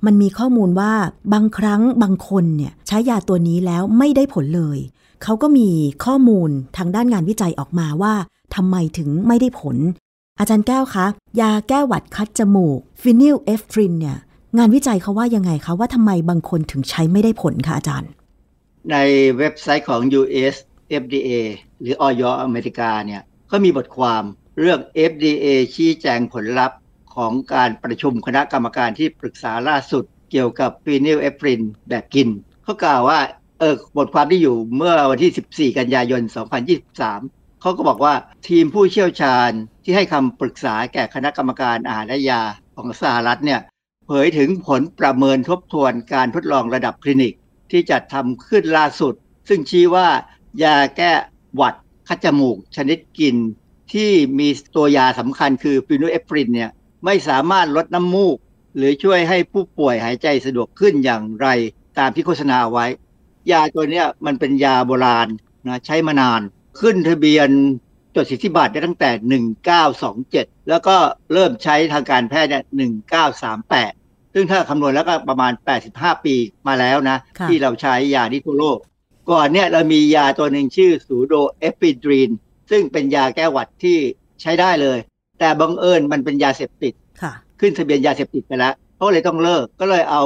[0.06, 0.92] มันมีข้อมูลว่า
[1.32, 4.78] บางครั้งบางคนเนี่ยใช้ยาตัวนี้แล้วไม่ได้ผลเลย
[5.24, 5.68] เขาก็มี
[6.04, 8.14] ข้อมูลทางด้านงานวิจัยออกมาว่า
[8.54, 9.76] ทำไมถึงไม่ได้ผล
[10.38, 11.06] อาจารย์แก้วคะ
[11.40, 14.18] ยาแก้หวัดคัดจมูก phenylephrine เนี่ย
[14.58, 18.10] งานวิจัยเขาว่ายังไงคะ ว่าทำไมบางคนถึงใช้ไม่ได้ผลคะอาจารย์
[18.90, 18.96] ใน
[19.38, 20.56] เว็บไซต์ของ US
[21.02, 21.30] FDA
[21.80, 24.22] หรืออย.อเมริกาเนี่ยก็มีบทความ
[24.60, 26.78] เรื่อง FDA ชี้แจงผลลัพธ์
[27.14, 32.28] ของการประชุมคณะกรรมการที่ปรึกษาล่าสุดเกี่ยวกับ phenylephrine แบบกิน
[32.64, 33.18] เขากล่าวว่า
[33.60, 36.22] เออบทความที่อยู่เมื่อวันที่ 14 กันยายน
[36.92, 38.14] 2023 เขาก็บอกว่า
[38.48, 39.50] ทีมผู้เชี่ยวชาญ
[39.84, 42.42] ที่ให้คำปรึกษาแก่คณะกรรมการอาหารและยา
[42.76, 43.60] ของสหรัฐเนี่ย
[44.06, 47.34] เผยถึงผลประเมินทบทวนการทดลองระดับคลินิก
[47.70, 49.14] ที่จัดทำขึ้นล่าสุด
[49.48, 50.08] ซึ่งชี้ว่า
[50.62, 51.12] ยาแก้
[51.54, 51.74] หวัด
[52.08, 53.36] คัดจมูกชนิดกิน
[53.92, 56.70] ที่มีตัวยาสำคัญคือฟิโนเอฟรินเนี่ย
[57.04, 58.36] ไม่สามารถลดน้ำมูก
[58.76, 61.48] หรือช่วยให้ผู้ป่วยหายใจสะดวกขึ้นอย่างไร
[61.98, 62.86] ตามที่โฆษณาไว้
[63.52, 65.28] ยาตัวเนี้ยมันเป็นยาโบราณ
[65.66, 66.40] นะใช้มานาน
[66.80, 67.48] ขึ้นทะเบียน
[68.16, 69.10] จดสิทธิบัตรได้ตั้งแต่
[70.04, 70.96] 1927 แล้วก็
[71.32, 72.64] เริ่มใช้ทางการแพทย์เนี่ย
[73.72, 75.52] 1938 ซึ่งถ้าคำนวณแล้วก็ประมาณ
[75.88, 76.34] 85 ปี
[76.68, 78.78] มาแล้วนะค่ะที่เราใช้ยานี้ทั่วโลก
[79.30, 82.30] ก่อนเนี่ยเรามียาตัวหนึ่งชื่อสูโดเอฟิดรีน
[82.70, 83.98] ซึ่งเป็นยาแก้หวัดที่
[84.42, 84.98] ใช้ได้เลย
[85.38, 90.22] แต่บังเอิญมันเป็นยาเสพติดค่ะขึ้นทะเบียนยาเสพติดไปแล้วเขาเลยต้องเลิก ก็เลยเอา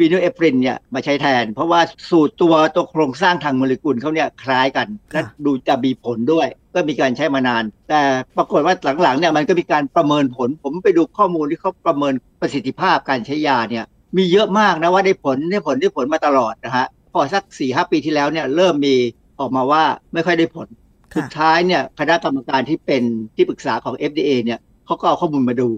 [0.00, 1.80] ฟีโนเอฟรินเนี่ยมาใช้แทน เพราะว่า
[2.10, 8.00] สูตรตัวตัวโครงสร้างทางโมเลกุลเขาเนี่ยคล้ายกันและดูจะมีผลด้วย ก็มีการใช้มานาน แต่
[8.36, 13.84] ปรากฏว่าหลังๆเนี่ยมันก็มีการประเมินผล ผมไปดูข้อมูลที่เขาประเมินประสิทธิภาพการใช้ยาเนี่ย
[14.16, 18.94] มีเยอะมากนะว่าได้ผลได้ผลได้ผลมาตลอดนะฮะพอสัก4ี่หปีที่แล้วเนี่ยเริ่มมี
[19.40, 19.82] ออกมาว่า
[20.12, 20.68] ไม่ค่อยได้ผล
[21.16, 23.02] สุดท้ายเนี่ยคณะกรรมการที่เป็น
[23.36, 25.68] ที่ปรึกษาของ FDA เนี่ยเขาก็เอาข้อมูลมาดู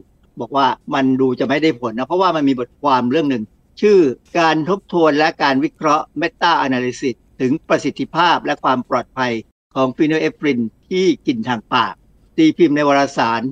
[0.40, 3.42] บอกว่ามันดูจะไม่ได้ผลนะเพราะว่ามันมีบทความเรื่องหนึ่ง
[3.80, 3.98] ชื่อ
[4.38, 9.32] การทบทวนและการวิเคราะห์ Meta Analysis ถึงประสิทธิภาพและความปลอดภัย
[9.74, 10.58] ของ phenylephrine
[10.90, 11.94] ที่กินทางปาก
[12.36, 13.42] ตีพิมพ์ในวารสาร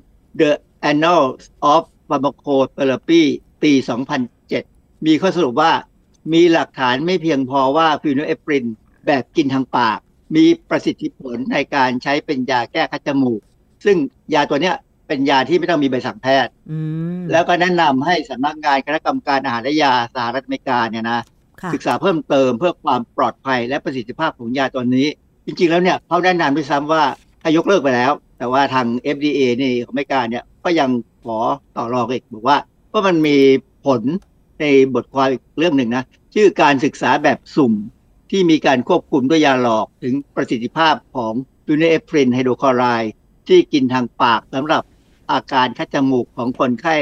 [0.40, 0.50] The
[0.90, 3.22] Annals of Pharmacotherapy
[3.62, 3.72] ปี
[4.38, 5.72] 2007 มีข้อสรุปว่า
[6.32, 8.64] มีหลักฐานไม่เพียงพอว่า phenylephrine
[9.06, 9.98] แบบกินทางปาก
[10.36, 13.40] มีประสิทธิผลในการใช้เป็นยาแก้คัดจมูก
[13.84, 13.96] ซึ่ง
[14.34, 14.76] ยาตัวเนี้ย
[15.10, 16.52] เป็นยาที่ไม่ต้องมีใบสั่งแพทย์
[17.32, 21.20] แล้วก็แนะนำให้สำนักงานคณะกรรมการอาหารและยาสหรัฐอเมริกาเนี่ยนะ
[21.74, 25.08] ศึกษาเพิ่มเติมเพื่อความปลอดภัยและประสิทธิภาพของยาตัวนี้
[25.46, 27.02] จริง ๆ แล้วเนี่ยเขาแนะนำด้วยซ้ำว่า
[27.42, 28.86] ถ้ายกเลิกไปแล้ว แต่ว่าทาง
[29.16, 30.90] FDA นี่ของอเมริกาเนี่ยก็ยัง
[31.24, 31.38] ขอ
[31.76, 32.58] ต่อรองอีกบอกว่า
[32.88, 33.36] เพราะมันมี
[33.86, 34.02] ผล
[34.60, 36.04] ในบทความอีกเรื่องหนึ่งนะ
[36.34, 37.72] ชื่อการศึกษาแบบสุ่ม
[38.30, 41.32] ที่มีการควบคุมด้วยยาหลอกถึงประสิทธิภาพของ
[41.68, 43.12] phenylephrine hydrochloride
[43.48, 44.82] ที่กินทางปากสำหรับ
[45.32, 46.96] อาการคัดจมูกของคนไข้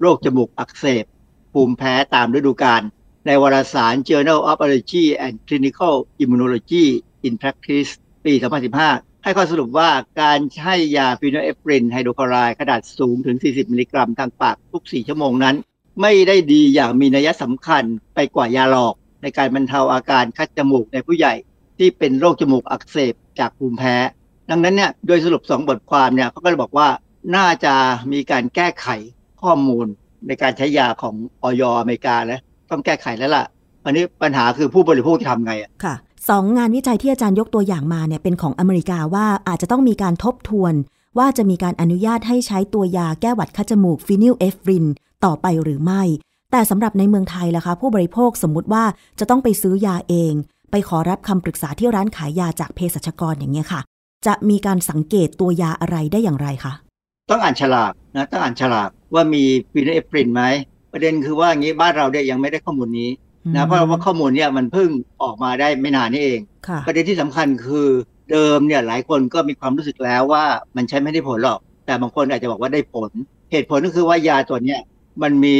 [0.00, 1.04] โรคจมูกอักเสบ
[1.52, 2.82] ภูมิแพ้ตามฤดูกาล
[3.26, 6.86] ในวารสาร Journal of Allergy and Clinical Immunology
[7.26, 7.90] in Practice
[8.24, 8.32] ปี
[8.78, 9.90] 2015 ให้ข้อสรุปว่า
[10.20, 15.56] การใช้ยา phenylephrine hydrochloride ขนาดสูงถึง 40 มิลลิกรัมทางปากทุก 4 ชั่วโมงนั้น
[16.02, 21.34] ไม่ได้ดีอย่างมีนัยสำคัญไปกว่ายาหลอก ในการบรรเทาอาการคัดจมูกในผู้ใหญ่
[21.78, 23.96] ที่เป็นโรคจมูกอักเสบจากภูมิแพ้
[24.50, 26.88] ดังนั้นเนี่ยโดยสรุป 2 บทความเนี่ยเขาก็เลยบอกว่า
[27.36, 27.74] น่าจะ
[28.12, 28.86] มีการแก้ไข
[29.42, 29.86] ข้อมูล
[30.26, 32.40] ในการใช้ยาของออยอเมริกาแล้ว
[32.70, 33.44] ต้องแก้ไขแล้วล่ะ
[33.84, 35.94] อันนี้ปัญหาคือผู้บริโภคจะทำไงอะค่ะ
[36.28, 40.74] สองงานวิจัยที่อาจารย์ยกตัวอย่างมาเนี่ยเป็นของอเมริกาว่าอาจจะต้องมีการทบทวน
[41.18, 44.86] ว่าจะมีการอนุญาตให้ใช้ตัวยาแก้หวัดคัดจมูก phenylephrine
[45.24, 46.02] ต่อไปหรือไม่
[46.52, 48.84] แต่สำหรับในเมืองไทยล่ะคะผู้บริโภคสมมุติว่า
[49.18, 50.32] จะต้องไปซื้อยาเอง
[50.70, 53.80] ไปขอรับคำปรึกษาที่ร้านขายยาจากเภสัชกรอย่างเงี้ยค่ะ
[54.26, 56.72] จะมีการสังเกตตัวยาอะไรได้อย่างไรคะ
[57.30, 60.42] ต้องอ่านฉลากนะต้องอ่านฉลากว่ามี phenylephrine ไหม
[60.92, 63.10] ประเด็นคือว่างี้บ้านเราเนี่ยยังไม่ได้ข้อมูลนี้
[63.56, 64.90] นะเพราะว่าข้อมูลเนี่ยมันเพิ่ง
[65.22, 66.40] ออกมาได้ไม่นานนี่เอง
[66.86, 67.88] ประเด็นที่สำคัญคือ
[68.30, 70.44] เดิมเนี่ยหลายคนก็มีความรู้สึกแล้วว่า
[70.76, 73.10] มันใช้ไม่ได้ผลหรอก แต่บางคนอาจจะบอกว่าได้ผล
[73.52, 74.80] เหตุผลก็คือว่ายาตัวเนี้ย
[75.22, 75.58] มันมี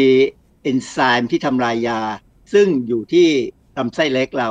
[0.63, 2.01] เอนไซม์ที่ทำลายยา
[2.53, 3.29] ซึ่งอยู่ที่
[3.79, 4.51] ลำไส้เล็กเรา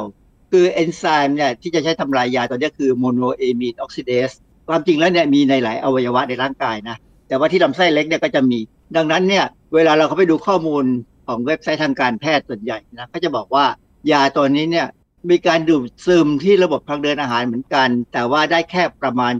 [0.51, 4.29] คือเอนไซม์เนี่ยที่จะใช้ทำลายยาตัวนี้คือ monoamine oxidase
[4.69, 6.97] ความจริงแล้วเนี่ยมีในหลายอวัยวะในร่างกายนะ
[7.29, 8.59] แต่ว่าที่ลำไส้เล็กเนี่ยก็จะมี
[8.95, 10.85] ดังนั้นเนี่ยเวลาเราเข้าไปดูข้อมูล
[11.27, 13.65] ของเว็บไซต์ทางการแพทย์ส่วนใหญ่นะก็จะบอกว่า
[14.11, 14.87] ยาตัวนี้เนี่ย
[15.29, 19.33] มีการดูดซึมที่ระบบทางเดินอาหารเหมือนกัน แต่ว่าได้แค่ประมาณ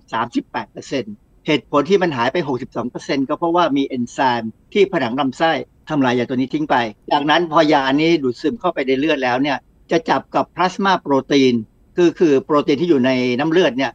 [0.69, 2.37] 38%เหตุผลที่มันหายไป
[2.83, 5.51] 62%ก็เพราะว่ามีเอนไซม์ที่ผนังลำไส้
[5.89, 6.75] ทำลายยาตัวนี้ทิ้งไป
[7.11, 9.57] จากนั้นพอยานี้ดูดซึมเข้าไปในเลือดแล้วเนี่ย
[9.91, 11.53] จะจับกับพลาสมาโปรตีน
[11.95, 13.91] คือคือโปรตีนที่อยู่ในน้ำเลือดเนี่ย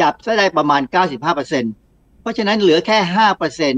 [0.00, 0.82] จับได้ประมาณ
[1.36, 1.77] 95%
[2.28, 3.74] ราะฉะนั้นเหลือแค่ห้าเปอร์เซ็น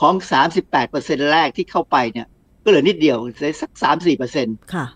[0.00, 2.26] ของสามสิบแปดเปอร์เซ็นแรกที่เข้าไปเนี่ย
[2.64, 4.46] ก็เหลือนิดเดียวเลยสักสามสี่เปอร์เซ็นต์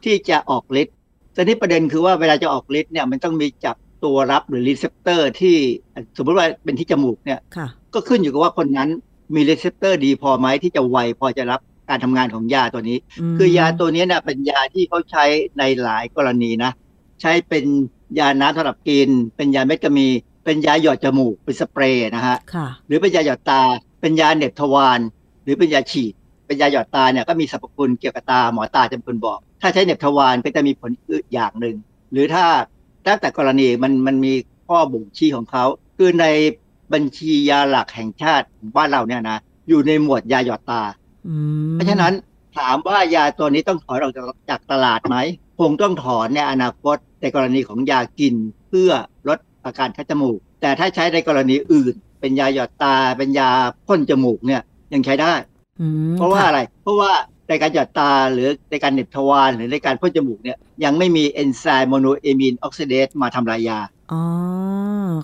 [0.05, 0.95] ที่จะออกฤทธิ์
[1.34, 5.57] แต่นี้ประเด็นคือว่าเวลาจะออกฤทธิ์เนี่ยมันต้องมีจับตัวรับหรือ receptor ที่
[6.16, 7.40] สมมติว่าเป็นที่จมูกเนี่ย
[7.95, 8.88] ก็ขึ้นอยู่กับว่าคนนั้น
[9.34, 12.99] มี receptor ดีพอไหมที่จะไวพอจะรับการทำงานของยาตัวนี้
[13.38, 15.24] คือยาตัวนี้เนี่ยเป็นยาที่เขาใช้
[15.59, 16.72] ในหลายกรณีนะ
[17.20, 17.64] ใช้เป็น
[18.18, 20.09] ยาน้ำสำหรับกิน เป็นยาเม็ดก็มี
[20.45, 22.36] เป็นยาหยอดจมูกเป็นสเปรย์นะฮะ
[22.86, 23.61] หรือเป็นยาหยอดตา
[24.01, 25.01] เป็นยาเน็บทวาร
[25.45, 26.12] หรือเป็นยาฉีด
[26.47, 30.90] เป็นยาหยอดตาเนี่ยก็มีสรรพคุณเกี่ยวกับตาหมอตาจะเป็นคนบอก ถ้าใช้เน็บทวารก็จะมีผล
[31.32, 31.76] อย่างหนึ่ง
[32.12, 32.45] หรือถ้า
[33.07, 34.32] ตั้งแต่กรณีมันมันมี
[34.66, 35.64] ข้อบ่งชี้ของเขา
[35.97, 36.26] คือใน
[36.92, 39.38] บัญชียาหลักแห่งชาติบ้านเราเนี่ยนะ
[39.68, 40.82] อยู่ในหมวดยาหยอดตา
[41.72, 42.12] เพราะฉะนั้น
[42.57, 44.12] ถามว่ายาตัวนี้ต้องถอนออก
[44.51, 45.16] จากตลาดไหม
[45.61, 48.34] คงต้องถอนในอนาคตในกรณีของยากิน
[48.68, 48.90] เพื่อ
[49.28, 53.50] ลด อาการคัดจมูก แต่ถ้าใช้ในกรณีอื่น เป็นยาหยอดตา เป็นยา
[53.86, 54.62] พ่นจมูกเนี่ย
[54.94, 55.32] ยังใช้ได้
[56.16, 57.12] เพราะว่าอะไร เพราะว่า
[57.48, 63.78] ในการหยอดตาหรือในการเหน็บทวารหรือในการพ่นจมูกเนี่ยยังไม่มีเอนไซม์ monoamine oxidase มาทำลายยา
[64.12, 64.22] อ๋อ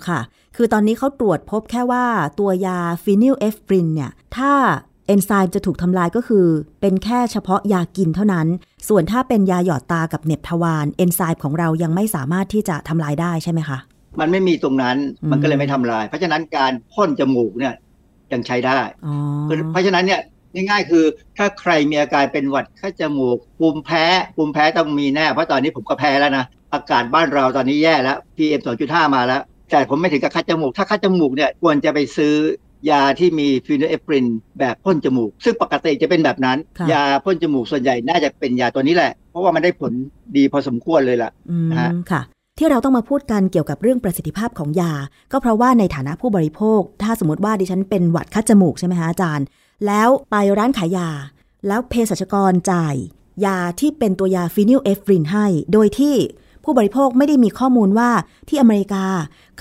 [0.09, 0.21] ค่ะ
[0.57, 2.05] คือตอนนี้เขาตรวจพบแค่ว่า
[2.41, 4.53] ตัวยา phenylephrine เนี่ย ถ้า
[5.07, 6.47] เอนไซม์จะถูกทำลายก็คือ
[6.81, 8.47] เป็นแค่เฉพาะยากินเท่านั้น
[8.89, 13.79] ส่วนถ้าเป็นยาหยอดตากับเหน็บทวารเอนไซม์ของเรายังไม่สามารถที่จะทำลายได้ใช่ไหมคะ
[14.21, 17.75] มันไม่มีตรงนั้นอืมมันก็เลยไม่ทำลาย เพราะฉะนั้นการพ่นจมูกเนี่ย
[18.33, 19.15] ยังใช้ได้อ๋อ
[19.73, 20.21] เพราะฉะนั้นเนี่ย
[20.55, 21.05] ง่ายๆคือ
[21.37, 24.05] ถ้าใครมีอาการเป็นหวัดคัดจมูกภูมิแพ้
[24.37, 26.45] ภูมิแพ้ต้องมีแน่ เพราะตอนนี้ผมก็แพ้แล้วนะ
[26.75, 32.35] อากาศบ้านเราตอนนี้แย่แล้ว PM 2.5 มาแล้ว แต่ผมไม่ถึงกับคัดจมูก ถ้าคัดจมูกเนี่ยควรจะไปซื้อ
[32.91, 34.27] ยาที่มี phenylephrine
[34.59, 39.93] แบบพ่นจมูก ซึ่งปกติจะเป็นแบบนั้นค่ะยาพ่นจมูกส่วนใหญ่น่าจะเป็นยาตัวนี้แหละ เพราะว่ามันได้ผล
[40.37, 42.23] ดีพอสมควรเลยล่ะอืมนะฮะค่ะ
[42.63, 44.93] ที่เราต้องมาพูดกันเกี่ยวกับเรื่องประสิทธิภาพของยา
[45.33, 49.47] ก็เพราะว่าในฐานะผู้บริโภค ถ้าสมมติว่าดิฉันเป็นหวัดคัดจมูกใช่ไหมคะอาจารย์
[49.87, 51.09] แล้วไปร้านขายยา
[51.67, 52.95] แล้วเภสัชกรจ่าย
[53.45, 56.15] ยาที่เป็นตัวยา phenylephrine ให้ โดยที่
[56.65, 58.11] ผู้บริโภคไม่ได้มีข้อมูลว่า
[58.49, 59.07] ที่อเมริกา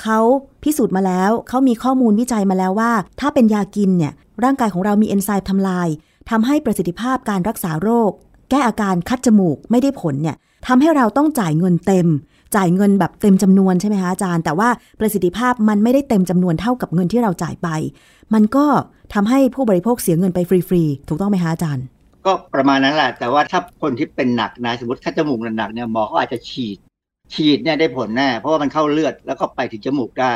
[0.01, 0.19] เขา
[0.63, 5.87] พิสูจน์มาแล้ว เขามีข้อมูลวิจัยมาแล้วว่า ถ้าเป็นยากินเนี่ยร่างกายของเรามีเอนไซม์ทำลาย
[6.29, 8.11] ทำให้ประสิทธิภาพการรักษาโรค
[8.49, 10.35] แก้อาการคัดจมูกไม่ได้ผลเนี่ย
[10.67, 12.07] ทำให้เราต้องจ่ายเงินเต็ม
[12.55, 14.69] จ่ายเงินแบบเต็มจำนวนใช่ไหมคะอาจารย์ แต่ว่า
[14.99, 17.69] ประสิทธิภาพมันไม่ได้เต็มจำนวนเท่ากับเงินที่เราจ่ายไป
[18.33, 18.65] มันก็
[19.13, 21.85] ทำให้ผู้บริโภคเสียเงินไปฟรีๆ ถูกต้องไหมคะอาจารย์
[22.25, 26.77] ก็ประมาณนั้นแหละ แต่ว่าถ้าคนที่เป็นหนักนะสมมติคัดจมูกหนักเนี่ยหมอเขาอาจจะฉีด
[27.33, 30.33] ฉีดเนี่ยได้ผลแน่เพราะว่ามันเข้าเลือดแล้วก็ไปถึงจมูกได้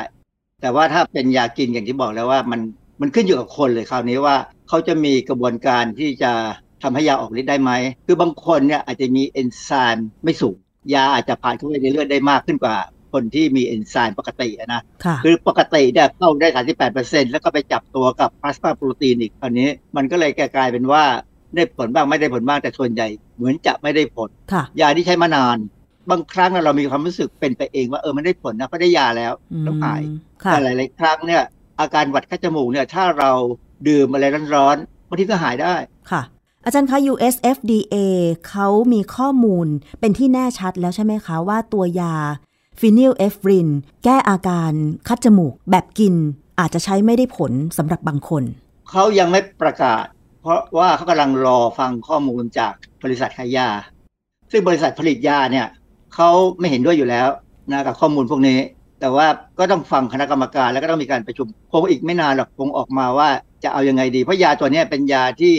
[0.61, 2.59] แต่ว่าถ้าเป็นยากินอย่างที่บอกแล้วว่ามัน
[3.01, 4.35] มันขึ้นอยู่กับคนเลยคราวนี้ว่า
[4.67, 6.31] เขาจะมีกระบวนการที่จะ
[6.83, 7.71] ทำให้ยาออกฤทธิ์ได้ไหม
[8.05, 10.55] คือบางคนเนี่ยอาจจะมีเอนไซม์ไม่สูง
[10.93, 12.75] ยาอาจจะผ่านเข้าไปในเลือดได้มากขึ้นกว่า
[13.13, 16.47] คนที่มีเอนไซม์ปกติอะนะค่ะคือปกติเนี่ยเข้าได้
[16.89, 21.03] 38%แล้วก็ไปจับตัวกับพลาสมาโปรตีนอีกคราวนี้ มันก็เลยกลายเป็นว่า
[21.55, 25.57] ได้ผลบ้างไม่ได้ผลบ้างแต่ส่วนใหญ่ เหมือนจะไม่ได้ผลค่ะยาที่ใช้มานาน
[26.09, 30.01] บางครั้งเรามีความรู้สึกเป็นไปเองว่าเออมันได้ผลนะเพราะได้ยาแล้วอืมแล้วหาย
[30.43, 31.43] ค่ะแต่หลาย ๆ ครั้งเนี่ย
[31.79, 33.31] อาการหวัดคัดจมูกเนี่ยถ้าเรา
[33.87, 34.25] ดื่มอะไร
[34.55, 35.75] ร้อนๆบางทีก็หายได้
[36.11, 36.21] ค่ะ
[36.65, 37.95] อาจารย์คะ US FDA
[38.49, 39.67] เขามีข้อมูล
[39.99, 42.15] เป็นที่แน่ชัดแล้วใช่ไหมคะว่าตัวยา
[42.79, 43.67] phenylephrine
[44.03, 44.71] แก้อาการ
[45.07, 46.15] คัดจมูกแบบกิน
[46.59, 48.43] อาจจะใช้ไม่ได้ผลสำหรับบางคน
[48.89, 50.05] เขายังไม่ประกาศ
[50.41, 53.69] เพราะว่าเขากำลังรอฟังข้อมูลจากบริษัทขายยา
[54.51, 55.67] ซึ่งบริษัทผลิตยาเนี่ย
[56.15, 57.27] เขาไม่เห็นด้วยอยู่แล้ว
[57.71, 58.59] นะกับข้อมูลพวกนี้
[58.99, 59.27] แต่ว่า
[59.59, 63.29] ก็ต้องฟังคณะกรรมการแล้วก็ต้องมีการประชุมคงอีกไม่นานหรอกคงออกมาว่า
[63.63, 65.53] จะเอายังไงดีเพราะยาตัวนี้เป็นยาที่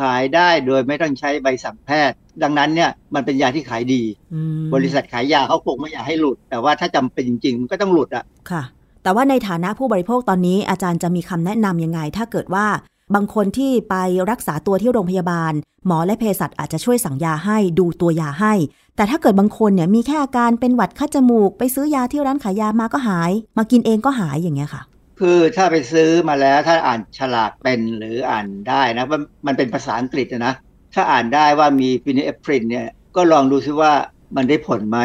[0.00, 4.02] ขายได้โดยไม่ต้องใช้ใบสั่งแพทย์ ดังนั้นเนี่ยมันเป็นยาที่ขายดี
[4.34, 8.62] อืมบริษัทขายยาเขาคงไม่อยากให้หลุด แต่ว่าถ้าจำเป็นจริงๆมันก็ต้องหลุดอะค่ะ
[9.02, 12.66] แต่ว่าในฐานะผู้บริโภคตอนนี้อาจารย์จะมีคำแนะนำยังไง ถ้าเกิดว่า
[13.14, 13.94] บางคนที่ไป
[14.30, 15.52] รักษาตัวที่โรงพยาบาล
[15.86, 18.52] หมอและเภสัชอาจจะช่วยสั่งยาให้ดูตัวยาให้
[18.96, 24.82] แต่ถ้าเกิดบางคนเนี่ยมีแค่อาการเป็นหวัดคัดจมูก ไปซื้อยาที่ร้านขายยามาก็หาย มากินเองก็หายอย่างเงี้ยค่ะ
[25.20, 30.54] คือถ้าไปซื้อมาแล้วถ้าอ่านฉลากเป็นหรืออ่านได้นะมันมันเป็นภาษาอังกฤษนะ
[30.94, 33.92] ถ้าอ่านได้ว่ามีฟินิเอฟรินเนี่ยก็ลองดูซิว่า
[34.36, 34.98] มันได้ผลไหม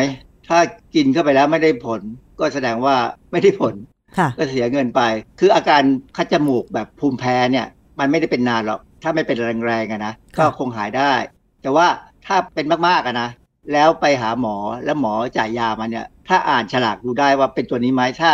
[0.47, 0.59] ถ้า
[0.95, 2.01] กินเข้าไปแล้วไม่ได้ผล
[2.39, 2.95] ก็แสดงว่า
[3.31, 3.73] ไม่ได้ผล
[4.17, 5.01] ค่ะก็เสียเงินไป
[5.39, 5.81] คืออาการ
[6.17, 7.65] คัดจมูกแบบภูมิแพ้เนี่ย
[7.99, 11.13] มันไม่ได้เป็นนานหรอก ถ้าไม่เป็นแรงๆอะนะครัก็บคงหายได้
[11.61, 11.87] แต่ว่า
[12.25, 13.29] ถ้าเป็นมากๆอะนะ
[13.73, 14.55] แล้วไปหาหมอ
[14.85, 18.31] แล้วหมอจ่ายยามาเนี่ย ถ้าอ่านฉลากดูได้ว่าเป็นตัวนี้ไหมถ้า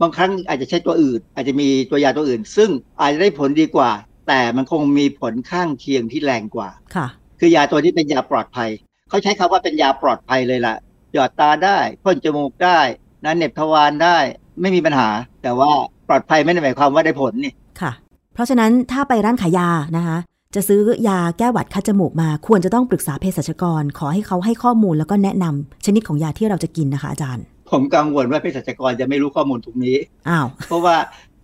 [0.00, 2.70] บางครั้งอาจจะใช้ตัวอื่น อาจจะมีตัวยาตัวอื่น ซึ่ง
[3.00, 3.90] อาจจะได้ผลดีกว่า
[4.28, 7.06] แต่มันคงมีผลข้างเคียงที่แรงกว่าค่ะ
[7.40, 8.70] คือยาตัวนี้เป็นยาปลอดภัย
[9.08, 10.76] เขาใช้คำว่าเป็นยาปลอดภัยเลยล่ะ
[11.12, 12.78] หยอดตาได้พ่นจมูกได้
[13.24, 14.18] นะเหน็บทวารได้
[14.60, 15.08] ไม่มีปัญหา
[15.42, 15.70] แต่ว่า
[16.08, 17.92] ปลอดภัยไม่ได้หมายความว่าได้ผลนี่ค่ะ
[18.34, 20.16] เพราะฉะนั้นถ้าไปร้านขายยานะคะ
[20.54, 27.44] จะซื้อยาแก้หวัดคัดจมูกมาควรจะต้องปรึกษาเภสัชกร ขอให้เขาให้ข้อมูลแล้วก็แนะนำชนิดของยาที่เราจะกินนะคะอาจารย์
[27.74, 29.96] ผมกังวลว่าเภสัชกรจะไม่รู้ข้อมูลตรงนี้
[30.28, 30.96] อ้าวเพราะว่า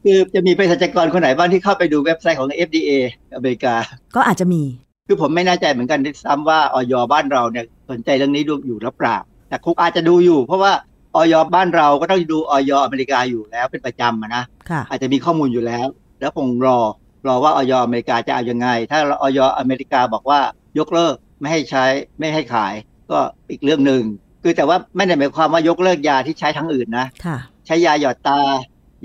[0.05, 2.91] คือจะมีเภสัชกรคนไหนบ้างที่เข้าไปดูเว็บไซต์ของ FDA
[3.35, 3.75] อเมริกา
[4.17, 4.63] ก็อาจจะมี
[5.07, 9.17] คือผมไม่แน่ใจเหมือนกันด้วยซ้ำว่าออยบ้านเราเนี่ยสนใจเรื่องนี้ดูอยู่หรือเปล่า
[9.49, 10.73] แต่คงอาจจะดูอยู่ เพราะว่า
[11.17, 15.87] ออยบ้านเราก็ต้องดูออยอเมริกาอยู่แล้วเป็นประจำอะนะค่ะอาจจะมีข้อมูลอยู่แล้ว
[16.21, 16.79] แล้วคงรอ
[17.27, 20.41] รอว่าออยอเมริกาจะเอายังไง ถ้าออยอเมริกาบอกว่า
[20.79, 21.85] ยกเลิกไม่ให้ใช้
[22.19, 22.75] ไม่ให้ขาย
[23.11, 23.19] ก็
[23.51, 24.03] อีกเรื่องหนึ่ง
[24.43, 27.37] คือแต่ว่าไม่ได้หมายความว่ายกเลิกยาที่ใช้ทั้งอื่นนะค่ะ
[27.67, 28.39] ใช้ยาหยอดตา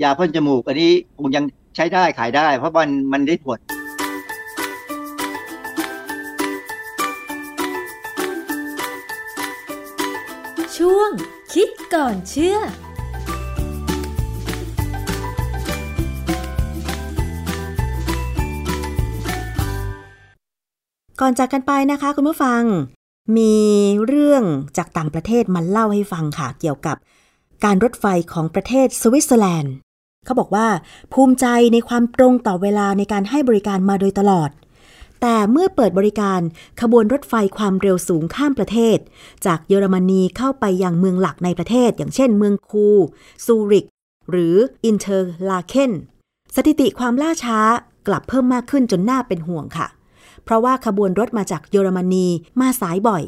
[0.02, 1.44] ยาพ่นจมูก อันนี้คงยัง
[1.76, 3.58] ใช้ได้ขายได้ เพราะมันมันได้ผล
[10.76, 11.10] ช่วง
[11.54, 12.58] คิดก่อนเชื่อ
[21.20, 22.62] ก่อนจากกันไปนะคะคุณผู้ฟัง
[23.36, 23.56] มี
[24.06, 24.42] เรื่อง
[24.76, 26.96] จากต่างประเทศมาเล่าให้ฟังค่ะ เกี่ยวกับ
[27.64, 29.74] การรถไฟของประเทศสวิตเซอร์แลนด์
[30.24, 30.68] เขาบอกว่า
[31.12, 34.50] ภูมิใจในความตรงต่อเวลาในการให้บริการมาโดยตลอด
[35.20, 36.40] แต่เมื่อเปิดบริการ
[36.80, 38.98] ขบวนรถไฟความเร็วสูงข้ามประเทศ
[39.46, 42.88] จากเยอรมนีเข้าไปยังเมืองหลักในประเทศ อย่างเช่น เมืองคูร์
[43.46, 43.86] ซูริก
[44.30, 45.92] หรืออินเตอร์ลาเคน
[46.54, 47.58] สถิติความล่าช้า
[48.06, 49.86] กลับเพิ่มมากขึ้นจนน่าเป็นห่วงค่ะ
[50.46, 52.26] เพราะว่าขบวนรถมาจากเยอรมนี
[52.60, 53.22] มาสายบ่อย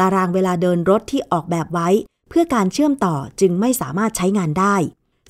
[0.00, 1.88] ตารางเวลาเดินรถที่ออกแบบไว้
[2.28, 4.76] เพื่อการเชื่อมต่อจึงไม่สามารถใช้งานได้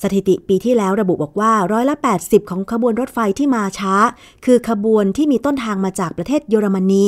[0.02, 3.94] สถิติปีที่แล้วระบุบอกว่าร้อยละ 80 ของขบวนรถไฟที่มาช้า
[4.44, 7.06] คือขบวนที่มีต้นทางมาจากประเทศเยอรมนี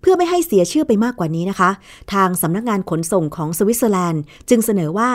[0.00, 1.70] เพื่อไม่ให้เสียชื่อไปมากกว่านี้นะคะ
[2.12, 5.10] ทางสำนักงานขนส่งของสวิตเซอร์แลนด์ จึงเสนอว่า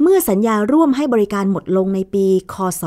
[0.00, 2.84] เมื่อสัญญาร่วมให้บริการหมดลงในปี คศ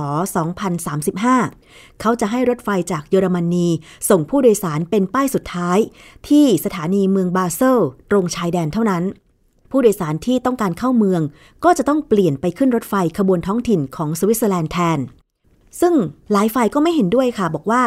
[0.77, 3.67] 2035 เขาจะให้รถไฟจากเยอรมนี
[4.09, 5.77] ส่งผู้โดยสารเป็นป้ายสุดท้าย
[6.27, 7.77] ที่สถานีเมืองบาเซล
[8.11, 9.03] ตรงชายแดนเท่านั้น
[9.71, 11.21] ผู้โดยสารที่ต้องการเข้าเมือง
[11.63, 14.99] ก็จะต้องเปลี่ยนไปขึ้นรถไฟขบวนท้องถิ่นของสวิตเซอร์แลนด์แทน
[15.81, 15.93] ซึ่ง
[16.31, 17.81] หลายฝ่ายก็ไม่เห็นด้วยค่ะ บอกว่า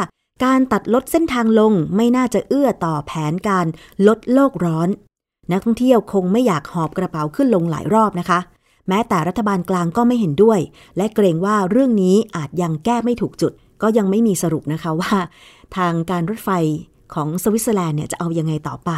[0.44, 3.66] การตัดลดเส้นทางลงไม่น่าจะเอื้อต่อแผนการ
[4.06, 4.88] ลดโลกร้อน
[5.52, 8.38] นักท่องเที่ยวคงไม่อยากหอบกระเป๋าขึ้นลงหลายรอบนะคะ
[8.88, 10.58] แม้แต่รัฐบาลกลางก็ไม่เห็นด้วย
[10.96, 15.12] และเกรงว่าเรื่องนี้อาจยังแก้ไม่ถูกจุด ก็ยังไม่มีสรุปนะคะว่า
[15.76, 16.50] ทางการรถไฟ
[17.14, 18.90] ของสวิตเซอร์แลนด์เนี่ยจะเอายังไงต่อไป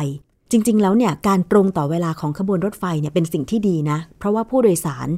[0.51, 5.09] จริง ๆ แล้วเนี่ยการตรงต่อเวลาของขบวนรถไฟเนี่ยเป็นสิ่งที่ดีนะ เพราะว่าผู้โดยสาร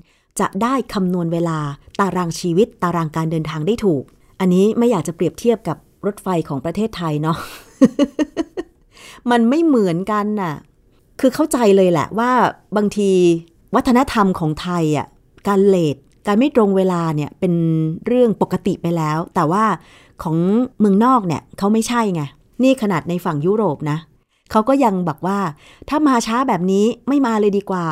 [0.40, 1.58] จะได้คำนวณเวลา
[2.00, 4.02] ตารางชีวิตตารางการเดินทางได้ถูก
[4.40, 5.76] อันนี้ไม่อยากจะเปรียบเทียบกับ
[6.06, 7.36] รถไฟของประเทศไทยเนาะ
[9.30, 10.54] มันไม่เหมือนกันน่ะ
[11.20, 12.30] คือเข้าใจเลยแหละว่า
[12.76, 13.10] บางที
[13.74, 15.06] วัฒนธรรมของไทยอะ
[15.48, 15.96] การเลท
[16.26, 17.54] การไม่ตรงเวลาเนี่ยเป็น
[18.06, 19.64] เรื่องปกติไปแล้ว แต่ว่า
[20.22, 20.36] ของ
[20.78, 22.22] เมืองนอกเนี่ยเขาไม่ใช่ไง
[22.62, 23.98] นี่ขนาดในฝั่งยุโรปนะ
[24.50, 25.38] เขาก็ยังบอกว่า
[25.88, 27.86] ถ้ามาช้าแบบนี้ไม่มาเลยดีกว่า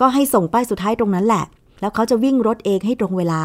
[0.00, 1.44] ก็ให้ส่งป้ายสุดท้ายตรงนั้นแหละ
[1.80, 3.42] แล้วเขาจะวิ่งรถเองให้ตรงเวลา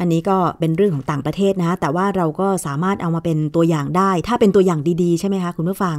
[0.00, 5.98] อันนี้ก็เป็นเรื่องของต่างประเทศนะ แต่ว่าเราก็สามารถเอามาเป็นตัวอย่างได้ ถ้าเป็นตัวอย่างดีๆ ใช่ไหมคะคุณผู้ฟัง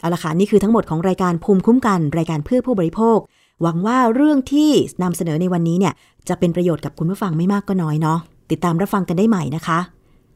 [0.00, 3.18] เอาละค่ะ นี่คือทั้งหมดของรายการภูมิคุ้มกัน รายการเพื่อผู้บริโภค
[3.62, 4.70] หวังว่าเรื่องที่
[5.02, 5.94] นำเสนอในวันนี้เนี่ย
[6.28, 8.18] จะเป็นประโยชน์กับคุณผู้ฟังไม่มากก็น้อยเนาะ
[8.50, 9.78] ติดตามรับฟังกันได้ใหม่นะคะ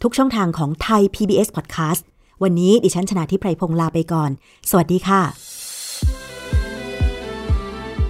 [0.02, 2.02] ทุกช่องทางของไทย PBS Podcast
[2.42, 4.30] วันนี้ดิฉันชนะทิพไพรพงศ์ลาไปก่อน
[4.70, 5.53] สวัสดีค่ะ